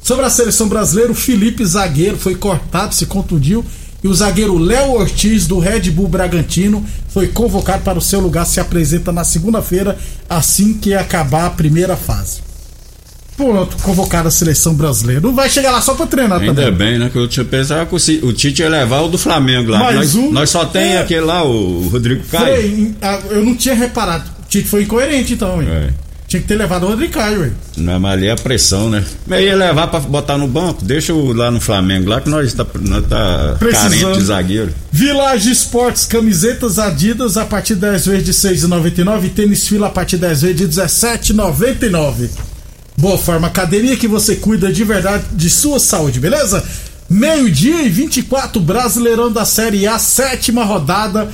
Sobre 0.00 0.24
a 0.24 0.30
seleção 0.30 0.68
brasileira, 0.68 1.10
o 1.10 1.16
Felipe 1.16 1.64
Zagueiro 1.64 2.16
foi 2.16 2.36
cortado, 2.36 2.94
se 2.94 3.06
contundiu. 3.06 3.64
E 4.06 4.08
o 4.08 4.14
zagueiro 4.14 4.56
Léo 4.56 4.92
Ortiz, 4.92 5.48
do 5.48 5.58
Red 5.58 5.90
Bull 5.90 6.06
Bragantino, 6.06 6.86
foi 7.08 7.26
convocado 7.26 7.82
para 7.82 7.98
o 7.98 8.00
seu 8.00 8.20
lugar. 8.20 8.46
Se 8.46 8.60
apresenta 8.60 9.10
na 9.10 9.24
segunda-feira, 9.24 9.98
assim 10.30 10.74
que 10.74 10.94
acabar 10.94 11.46
a 11.46 11.50
primeira 11.50 11.96
fase. 11.96 12.38
Pronto, 13.36 13.76
convocado 13.82 14.28
a 14.28 14.30
seleção 14.30 14.74
brasileira. 14.74 15.20
Não 15.20 15.34
vai 15.34 15.50
chegar 15.50 15.72
lá 15.72 15.80
só 15.80 15.94
pra 15.94 16.06
treinar 16.06 16.40
Ainda 16.40 16.54
também. 16.54 16.72
bem, 16.92 16.98
né? 17.00 17.10
Que 17.10 17.18
eu 17.18 17.26
tinha 17.26 17.44
pensado 17.44 17.84
que 17.84 18.20
o 18.24 18.32
Tite 18.32 18.62
ia 18.62 18.68
levar 18.68 19.00
o 19.00 19.08
do 19.08 19.18
Flamengo 19.18 19.72
lá. 19.72 19.80
Mais 19.80 19.96
nós, 19.96 20.14
um? 20.14 20.30
nós 20.30 20.50
só 20.50 20.64
tem 20.64 20.92
É. 20.94 20.98
aquele 21.00 21.22
lá, 21.22 21.42
o 21.42 21.88
Rodrigo 21.88 22.22
Caio. 22.30 22.94
Ah, 23.02 23.18
eu 23.28 23.44
não 23.44 23.56
tinha 23.56 23.74
reparado. 23.74 24.30
O 24.44 24.48
Tite 24.48 24.68
foi 24.68 24.84
incoerente 24.84 25.32
então, 25.32 25.60
hein? 25.60 25.68
É. 25.68 25.90
Tinha 26.26 26.42
que 26.42 26.48
ter 26.48 26.56
levado 26.56 26.84
o 26.84 26.88
Rodrigo 26.88 27.12
Caio, 27.12 27.44
hein? 27.44 27.52
Não, 27.76 28.00
mas 28.00 28.12
ali 28.14 28.26
é 28.26 28.32
a 28.32 28.36
pressão, 28.36 28.90
né? 28.90 29.04
Mas 29.26 29.44
ia 29.44 29.54
levar 29.54 29.86
pra 29.86 30.00
botar 30.00 30.36
no 30.36 30.48
banco, 30.48 30.84
deixa 30.84 31.14
o 31.14 31.32
lá 31.32 31.52
no 31.52 31.60
Flamengo, 31.60 32.08
lá 32.08 32.20
que 32.20 32.28
nós 32.28 32.52
tá, 32.52 32.66
nós 32.80 33.06
tá 33.06 33.56
carente 33.60 34.18
de 34.18 34.24
zagueiro. 34.24 34.74
Village 34.90 35.52
Esportes, 35.52 36.04
camisetas 36.04 36.80
Adidas 36.80 37.36
a 37.36 37.44
partir 37.44 37.74
de 37.74 37.82
10 37.82 38.06
vezes 38.06 38.24
de 38.24 38.32
6,99 38.66 39.24
e 39.24 39.28
tênis 39.28 39.68
fila 39.68 39.86
a 39.86 39.90
partir 39.90 40.16
de 40.16 40.22
10 40.22 40.42
vezes 40.42 40.56
de 40.56 40.80
17,99. 40.80 42.28
Boa 42.96 43.18
forma, 43.18 43.46
academia 43.46 43.96
que 43.96 44.08
você 44.08 44.34
cuida 44.34 44.72
de 44.72 44.82
verdade 44.82 45.26
de 45.32 45.48
sua 45.48 45.78
saúde, 45.78 46.18
beleza? 46.18 46.64
Meio-dia 47.08 47.82
e 47.82 47.88
24, 47.88 48.60
Brasileirão 48.60 49.30
da 49.30 49.44
Série 49.44 49.86
A, 49.86 49.96
sétima 49.96 50.64
rodada. 50.64 51.28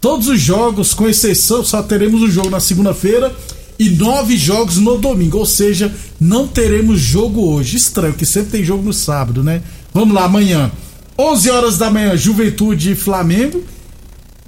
Todos 0.00 0.26
os 0.26 0.40
jogos, 0.40 0.92
com 0.92 1.08
exceção, 1.08 1.64
só 1.64 1.80
teremos 1.80 2.22
um 2.22 2.30
jogo 2.30 2.50
na 2.50 2.58
segunda-feira 2.58 3.32
e 3.78 3.90
nove 3.90 4.36
jogos 4.36 4.76
no 4.78 4.98
domingo. 4.98 5.38
Ou 5.38 5.46
seja, 5.46 5.92
não 6.20 6.46
teremos 6.46 7.00
jogo 7.00 7.48
hoje. 7.52 7.76
Estranho, 7.76 8.14
que 8.14 8.26
sempre 8.26 8.50
tem 8.50 8.64
jogo 8.64 8.82
no 8.82 8.92
sábado, 8.92 9.42
né? 9.42 9.62
Vamos 9.92 10.14
lá, 10.14 10.24
amanhã. 10.24 10.70
11 11.18 11.50
horas 11.50 11.78
da 11.78 11.90
manhã, 11.90 12.16
Juventude 12.16 12.92
e 12.92 12.94
Flamengo. 12.94 13.64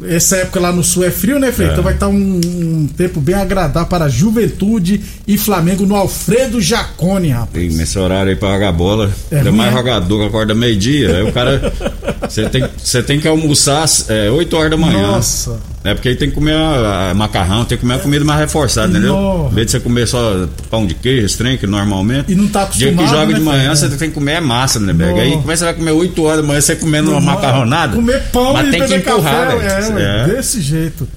Essa 0.07 0.37
época 0.37 0.61
lá 0.61 0.71
no 0.71 0.85
sul 0.85 1.05
é 1.05 1.11
frio, 1.11 1.41
né, 1.41 1.51
Frei? 1.51 1.69
É. 1.69 1.73
Então 1.73 1.83
vai 1.83 1.95
estar 1.95 2.07
um, 2.07 2.41
um 2.45 2.87
tempo 2.97 3.21
bem 3.21 3.35
agradável 3.35 3.89
para 3.89 4.09
Juventude 4.09 5.01
e 5.27 5.37
Flamengo 5.37 5.85
no 5.85 5.97
Alfredo 5.97 6.61
Jacone, 6.61 7.31
rapaz. 7.31 7.75
E 7.75 7.77
nesse 7.77 7.99
horário 7.99 8.31
aí 8.31 8.37
pra 8.37 8.53
jogar 8.53 8.71
bola, 8.71 9.13
É 9.31 9.39
ainda 9.39 9.51
mais 9.51 9.73
né? 9.73 9.77
jogador 9.77 10.21
que 10.21 10.27
acorda 10.27 10.55
meio-dia. 10.55 11.17
Aí 11.17 11.23
o 11.25 11.33
cara. 11.33 11.73
Você 12.29 12.49
tem, 12.49 12.63
tem 13.07 13.19
que 13.19 13.27
almoçar 13.27 13.87
é, 14.09 14.31
8 14.31 14.57
horas 14.57 14.71
da 14.71 14.77
manhã. 14.77 15.03
Nossa. 15.03 15.59
É 15.91 15.95
porque 15.95 16.09
aí 16.09 16.17
tem 16.17 16.29
que 16.29 16.35
comer 16.35 16.55
a- 16.55 17.11
a 17.11 17.15
macarrão, 17.15 17.65
tem 17.65 17.77
que 17.77 17.83
comer 17.83 17.95
a 17.95 17.99
comida 17.99 18.25
mais 18.25 18.41
reforçada, 18.41 18.89
entendeu? 18.89 19.49
Em 19.51 19.55
vez 19.55 19.67
de 19.67 19.73
você 19.73 19.81
comer 19.81 20.07
só 20.07 20.47
pão 20.71 20.87
de 20.87 20.95
queijo, 20.95 21.37
trem, 21.37 21.57
que 21.59 21.67
normalmente. 21.67 22.31
E 22.33 22.35
não 22.35 22.49
tá 22.49 22.65
Dia 22.65 22.89
que 22.89 22.95
acostumado, 22.95 23.11
joga 23.21 23.33
né, 23.33 23.39
de 23.39 23.45
manhã, 23.45 23.75
você 23.75 23.89
tem 23.89 24.09
que 24.09 24.15
comer 24.15 24.33
é 24.33 24.41
massa, 24.41 24.79
né, 24.81 24.93
Bega? 24.93 25.21
Aí 25.23 25.31
como 25.33 25.51
é 25.51 25.53
que 25.55 25.59
você 25.59 25.65
vai 25.65 25.75
comer 25.75 25.91
8 25.93 26.23
horas 26.23 26.41
da 26.43 26.47
manhã, 26.47 26.61
você 26.61 26.77
comendo 26.77 27.11
uma 27.11 27.21
macarronada? 27.21 27.97
Comer 27.97 28.23
pão 28.33 28.53
mas 28.53 28.69
e 28.69 28.71
tem 28.71 28.83
que 28.87 28.95
empurrar, 28.95 29.47
café. 29.49 29.57
velho. 29.81 29.99
É, 29.99 30.27
ué, 30.27 30.35
desse 30.35 30.61
jeito. 30.61 31.09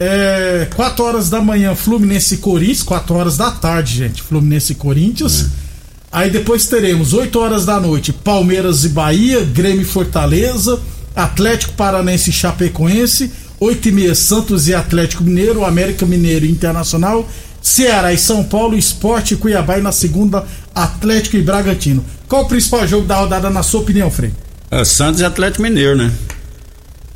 É, 0.00 0.66
4 0.74 1.04
horas 1.04 1.30
da 1.30 1.40
manhã, 1.40 1.74
Fluminense 1.74 2.34
e 2.34 2.38
Corinthians. 2.38 2.82
4 2.82 3.14
horas 3.14 3.36
da 3.36 3.50
tarde, 3.50 3.94
gente. 3.98 4.22
Fluminense 4.22 4.72
e 4.72 4.74
Corinthians. 4.74 5.46
Aí 6.10 6.28
depois 6.30 6.66
teremos 6.66 7.12
8 7.12 7.38
horas 7.38 7.64
da 7.64 7.78
noite, 7.80 8.12
Palmeiras 8.12 8.84
e 8.84 8.88
Bahia, 8.90 9.40
Grêmio 9.44 9.82
e 9.82 9.84
Fortaleza, 9.84 10.78
Atlético 11.16 11.72
Paranense 11.74 12.30
e 12.30 12.32
Chapecoense, 12.32 13.30
8 13.62 13.88
e 13.88 13.92
meia 13.92 14.14
Santos 14.14 14.66
e 14.66 14.74
Atlético 14.74 15.22
Mineiro, 15.22 15.64
América 15.64 16.04
Mineiro 16.04 16.44
e 16.44 16.50
Internacional, 16.50 17.28
Ceará 17.62 18.12
e 18.12 18.18
São 18.18 18.42
Paulo, 18.42 18.76
Esporte 18.76 19.36
Cuiabá 19.36 19.78
e 19.78 19.80
na 19.80 19.92
segunda 19.92 20.44
Atlético 20.74 21.36
e 21.36 21.42
Bragantino. 21.42 22.04
Qual 22.26 22.42
o 22.42 22.48
principal 22.48 22.88
jogo 22.88 23.06
da 23.06 23.14
rodada 23.14 23.48
na 23.50 23.62
sua 23.62 23.80
opinião, 23.82 24.10
Frei? 24.10 24.32
É, 24.68 24.84
Santos 24.84 25.20
e 25.20 25.24
Atlético 25.24 25.62
Mineiro, 25.62 25.96
né? 25.96 26.10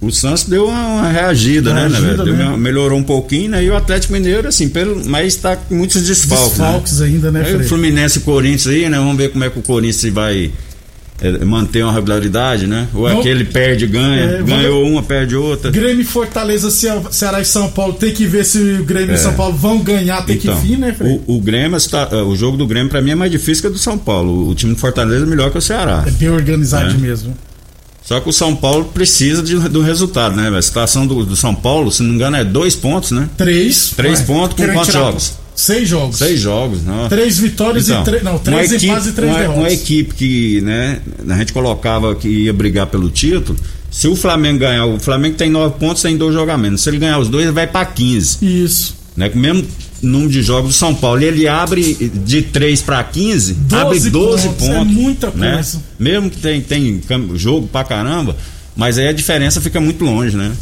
O 0.01 0.13
Santos 0.13 0.45
deu 0.45 0.69
uma, 0.69 1.09
reagida, 1.09 1.75
né, 1.75 1.89
né, 1.89 1.99
Reagida, 1.99 2.25
né? 2.25 2.45
uma- 2.45 2.57
melhorou 2.57 2.97
um 2.97 3.03
pouquinho, 3.03 3.51
né? 3.51 3.65
E 3.65 3.71
o 3.71 3.75
Atlético 3.77 4.13
Mineiro, 4.13 4.47
assim, 4.47 4.69
pelo, 4.69 5.05
mas 5.05 5.35
tá 5.35 5.57
com 5.57 5.75
muitos 5.75 6.01
desfalques. 6.03 6.51
Desfalques 6.51 7.01
né? 7.01 7.07
ainda, 7.07 7.33
né, 7.33 7.41
Aí 7.41 7.53
o 7.55 7.57
Frei? 7.57 7.69
Fluminense 7.69 8.19
e 8.19 8.21
Corinthians 8.21 8.67
aí, 8.69 8.89
né? 8.89 8.99
Vamos 8.99 9.17
ver 9.17 9.33
como 9.33 9.43
é 9.43 9.51
que 9.51 9.59
o 9.59 9.63
Corinthians 9.63 10.13
vai 10.13 10.53
é, 11.21 11.45
manter 11.45 11.83
uma 11.83 11.93
regularidade, 11.93 12.67
né? 12.67 12.89
Ou 12.95 13.03
Vamos- 13.03 13.21
aquele 13.21 13.45
perde, 13.45 13.87
ganha, 13.87 14.21
É, 14.23 14.33
vamos- 14.43 14.51
ganhou 14.51 14.87
uma, 14.87 15.03
perde 15.03 15.35
outra. 15.37 15.71
Grêmio 15.71 16.03
e 16.03 16.05
Fortaleza, 16.05 16.71
Ce- 16.71 16.89
Ceará 17.11 17.41
e 17.41 17.45
São 17.45 17.69
Paulo, 17.71 17.95
tem 17.95 18.13
que 18.13 18.27
ver 18.27 18.45
se 18.45 18.59
o 18.59 18.85
Grêmio 18.85 19.15
e 19.15 19.19
São 19.19 19.33
Paulo 19.35 19.55
vão 19.57 19.79
ganhar, 19.79 20.23
tem 20.27 20.37
Então, 20.37 20.55
que 20.61 20.67
vir, 20.67 20.79
né, 20.79 20.93
Fred? 20.93 21.21
o, 21.27 21.37
o 21.37 21.41
Grêmio, 21.41 21.77
está- 21.77 22.09
eh, 22.13 22.17
o 22.23 22.37
jogo 22.37 22.57
do 22.57 22.67
Grêmio 22.67 22.91
pra 22.91 23.01
mim 23.01 23.13
é 23.13 23.15
mais 23.15 23.31
difícil 23.31 23.63
que 23.63 23.69
o 23.69 23.73
do 23.73 23.79
São 23.79 23.97
Paulo. 23.97 24.49
O 24.49 24.55
time 24.55 24.75
do 24.75 24.79
Fortaleza 24.81 25.25
é 25.25 25.29
melhor 25.29 25.51
que 25.51 25.59
o 25.59 25.63
Ceará. 25.63 26.05
É 26.07 26.11
bem 26.11 26.29
organizado 26.29 26.91
É. 26.91 26.95
mesmo. 26.95 27.35
Só 28.03 28.21
que 28.21 28.29
o 28.29 28.33
São 28.33 28.55
Paulo 28.55 28.85
precisa 28.95 29.43
de- 29.43 29.57
do 29.69 29.81
resultado, 29.83 30.37
né? 30.37 30.57
A 30.57 30.63
situação 30.63 31.07
do, 31.07 31.25
do 31.25 31.35
São 31.35 31.53
Paulo, 31.55 31.91
se 31.91 32.03
não 32.03 32.11
me 32.11 32.15
engano, 32.17 32.37
é 32.37 32.45
dois 32.45 32.77
pontos, 32.77 33.11
né? 33.11 33.29
Três. 33.37 33.91
Três 33.97 34.21
Ué, 34.21 34.25
pontos 34.27 34.57
com 34.57 34.73
quantos 34.73 34.87
tirar- 34.93 35.01
jogos? 35.07 35.33
Seis 35.57 35.89
jogos. 35.89 36.19
Seis 36.19 36.39
jogos, 36.41 36.85
não. 36.85 37.09
Três 37.09 37.39
vitórias 37.39 37.89
Então, 37.89 38.03
e 38.03 38.05
três. 38.05 38.23
Não, 38.23 38.39
três 38.39 38.71
uma 38.71 38.77
empates 38.77 39.07
e 39.09 39.13
três 39.13 39.31
uma, 39.33 39.39
derrotas. 39.39 39.61
uma 39.63 39.71
equipe 39.73 40.15
que, 40.15 40.61
né, 40.61 41.01
a 41.29 41.37
gente 41.39 41.53
colocava 41.53 42.15
que 42.15 42.29
ia 42.29 42.53
brigar 42.53 42.87
pelo 42.89 43.09
título. 43.09 43.59
Se 43.91 44.07
o 44.07 44.15
Flamengo 44.15 44.59
ganhar, 44.59 44.85
o 44.85 45.01
Flamengo 45.01 45.37
tem 45.37 45.49
nove 45.49 45.77
pontos, 45.79 46.03
tem 46.03 46.17
dois 46.17 46.35
jogamentos. 46.35 46.83
Se 46.83 46.91
ele 46.91 46.99
ganhar 46.99 47.19
os 47.19 47.29
dois, 47.29 47.45
ele 47.45 47.53
vai 47.55 47.67
pra 47.67 47.87
15. 47.87 48.39
Isso. 48.45 48.95
Né? 49.17 49.31
Com 49.31 49.39
o 49.39 49.41
mesmo 49.43 49.67
número 50.03 50.31
de 50.31 50.43
jogos 50.43 50.73
do 50.73 50.75
São 50.77 50.95
Paulo. 50.95 51.23
E 51.23 51.25
ele 51.25 51.49
abre 51.49 51.95
de 51.95 52.43
3 52.43 52.83
para 52.83 53.03
15, 53.03 53.55
12 53.55 53.83
abre 53.83 53.99
12 54.11 54.49
pontos, 54.51 54.67
pontos. 54.69 54.81
é 54.81 54.85
muita 54.85 55.31
né? 55.31 55.55
coisa. 55.55 55.83
Mesmo 55.99 56.29
que 56.29 56.37
tem, 56.37 56.61
tem 56.61 57.01
jogo 57.37 57.67
pra 57.69 57.83
caramba, 57.83 58.37
mas 58.77 58.99
aí 58.99 59.09
a 59.09 59.13
diferença 59.13 59.59
fica 59.63 59.81
muito 59.81 60.05
longe, 60.05 60.37
né? 60.37 60.53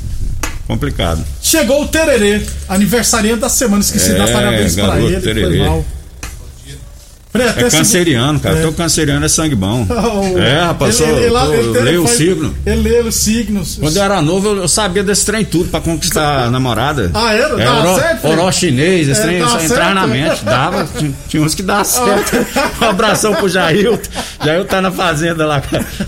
Complicado. 0.66 1.24
Chegou 1.42 1.82
o 1.82 1.88
Tererê, 1.88 2.40
aniversariante 2.68 3.40
da 3.40 3.48
semana. 3.48 3.82
Esqueci 3.82 4.10
de 4.12 4.16
dar 4.16 4.28
É, 4.28 4.32
parabéns 4.32 4.74
pra 4.74 4.98
ele. 5.00 5.12
Foi 5.20 5.20
Tererê. 5.34 5.58
mal. 5.58 5.84
Até 7.34 7.66
É 7.66 7.70
canceriano, 7.70 8.38
cara. 8.38 8.60
É. 8.60 8.72
Canceriano 8.72 9.24
é 9.26 9.28
sangue 9.28 9.54
bom. 9.56 9.84
Oh, 10.14 10.38
é, 10.38 10.60
rapaz, 10.60 11.00
ele- 11.00 11.08
sou, 11.10 11.16
ele- 11.18 11.26
ele- 11.26 11.34
eu 11.34 11.74
ele 11.74 11.80
leio 11.80 12.04
o 12.04 12.08
signo. 12.08 12.54
Ele 12.64 12.80
lê 12.88 13.00
os 13.00 13.14
signos. 13.16 13.76
Quando 13.80 13.96
eu 13.96 14.02
era 14.02 14.20
novo, 14.22 14.48
eu, 14.48 14.56
eu 14.58 14.68
sabia 14.68 15.02
desse 15.02 15.24
trem 15.26 15.44
tudo 15.44 15.70
pra 15.70 15.80
conquistar 15.80 16.44
a 16.44 16.50
namorada. 16.50 17.10
Ah, 17.14 17.32
era? 17.32 17.60
É, 17.60 17.64
Dava 17.64 17.88
oro, 17.88 18.00
certo, 18.00 18.28
oró 18.28 18.52
chinês, 18.52 19.08
esse 19.08 19.20
É, 19.20 19.24
trem 19.24 19.38
dava 19.40 19.50
só 19.50 19.60
entrava 19.64 19.82
certo? 19.84 19.94
na 19.94 20.06
mente. 20.06 20.44
Dava, 20.44 20.88
tinha, 20.98 21.12
tinha 21.28 21.42
uns 21.42 21.54
que 21.54 21.62
dá 21.62 21.82
certo. 21.82 22.36
Um 22.80 22.84
abração 22.88 23.34
pro 23.34 23.48
Jailton. 23.48 23.98
Jailton 24.44 24.68
tá 24.68 24.80
na 24.80 24.92
fazenda 24.92 25.46
lá 25.46 25.60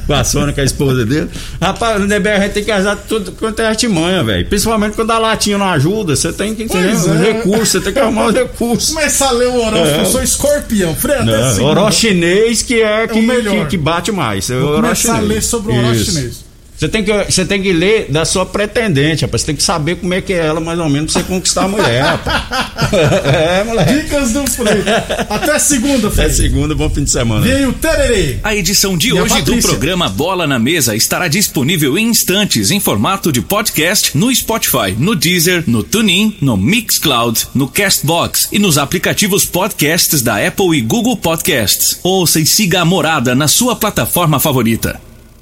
com 0.07 0.13
a, 0.13 0.25
Sônia, 0.25 0.53
que 0.53 0.61
é 0.61 0.63
a 0.63 0.67
esposa 0.67 1.05
dele. 1.07 1.29
Rapaz, 1.61 2.01
no 2.01 2.07
DBR 2.07 2.37
a 2.37 2.41
gente 2.43 2.53
tem 2.53 2.65
que 2.65 2.71
ajudar 2.71 2.97
tudo 3.09 3.33
quanto 3.33 3.61
é 3.61 3.67
artimanha, 3.67 4.23
velho. 4.23 4.47
Principalmente 4.47 4.95
quando 4.95 5.11
a 5.11 5.19
latinha 5.19 5.59
não 5.59 5.67
ajuda, 5.71 6.15
você 6.15 6.33
tem 6.33 6.55
que 6.55 6.65
os 6.65 6.75
é. 6.75 7.33
recursos, 7.33 7.69
você 7.71 7.81
tem 7.81 7.93
que 7.93 7.99
arrumar 7.99 8.27
os 8.27 8.35
recursos. 8.35 8.95
Começar 8.95 9.29
a 9.29 9.33
ler 9.33 9.49
o 9.49 9.57
horóscopo, 9.57 9.89
É. 9.89 10.01
eu 10.01 10.07
sou 10.07 10.23
escorpião. 10.23 10.95
Fred, 10.95 11.16
até 11.17 11.25
Não, 11.25 11.55
segunda. 11.55 11.81
Oró 11.83 11.91
chinês 11.91 12.63
que 12.63 12.81
é, 12.83 13.07
que, 13.07 13.21
melhor. 13.21 13.65
que, 13.65 13.71
que 13.71 13.77
bate 13.77 14.13
mais. 14.13 14.49
É 14.51 14.57
o 14.57 14.61
Vou 14.61 14.75
começar 14.77 15.17
a 15.17 15.21
ler 15.21 15.43
sobre 15.43 15.73
o 15.73 15.93
Isso. 15.93 16.13
chinês. 16.13 16.46
Você 16.77 16.89
tem, 16.89 17.03
que, 17.03 17.13
você 17.25 17.45
tem 17.45 17.63
que 17.63 17.73
ler 17.73 18.07
da 18.11 18.27
sua 18.27 18.45
pretendente, 18.45 19.25
rapaz. 19.25 19.41
Você 19.43 19.47
tem 19.47 19.57
que 19.57 19.63
saber 19.63 19.97
como 19.97 20.13
é 20.13 20.21
que 20.21 20.33
é 20.33 20.45
ela, 20.45 20.61
mais 20.61 20.79
ou 20.79 20.91
menos, 20.91 21.13
pra 21.13 21.23
você 21.23 21.29
conquistar 21.29 21.65
a 21.65 21.69
mulher, 21.69 22.03
rapaz. 22.03 22.93
é, 23.25 23.65
moleque. 23.65 23.95
Dicas 23.95 24.33
do 24.33 24.47
Fred. 24.47 24.83
Até 25.31 25.59
segunda, 25.59 26.09
Até 26.09 26.17
Fred. 26.17 26.35
segunda, 26.35 26.75
bom 26.75 26.91
fim 26.91 27.05
de 27.05 27.11
semana. 27.11 27.41
Vem 27.41 27.67
o 27.67 27.73
Tererê. 27.73 28.39
A 28.43 28.55
edição 28.55 28.97
de 28.97 29.09
E 29.09 29.13
hoje 29.15 29.41
do 29.41 29.57
programa 29.59 30.09
Bola 30.09 30.47
na 30.47 30.59
Mesa 30.59 30.95
estará 30.95 31.29
disponível 31.29 31.97
em 31.97 32.09
instantes 32.09 32.71
em 32.71 32.79
formato 32.79 33.33
de 33.33 33.41
podcast 33.41 34.17
no 34.17 34.35
Spotify, 34.35 34.95
no 34.99 35.15
Deezer, 35.15 35.65
no 35.67 35.83
TuneIn, 35.83 36.37
no 36.43 36.57
Mixcloud, 36.59 37.49
no 37.55 37.69
Castbox 37.69 38.49
e 38.53 38.59
nos 38.59 38.77
aplicativos 38.77 39.47
podcasts 39.47 40.21
da 40.21 40.47
Apple 40.47 40.77
e 40.77 40.83
Google 40.83 41.17
Podcasts. 41.17 41.99
Ouça 42.03 42.39
e 42.39 42.45
siga 42.45 42.83
a 42.83 42.85
Morada 42.85 43.35
na 43.35 43.49
sua 43.49 43.75
plataforma 43.75 44.39
favorita. 44.39 45.01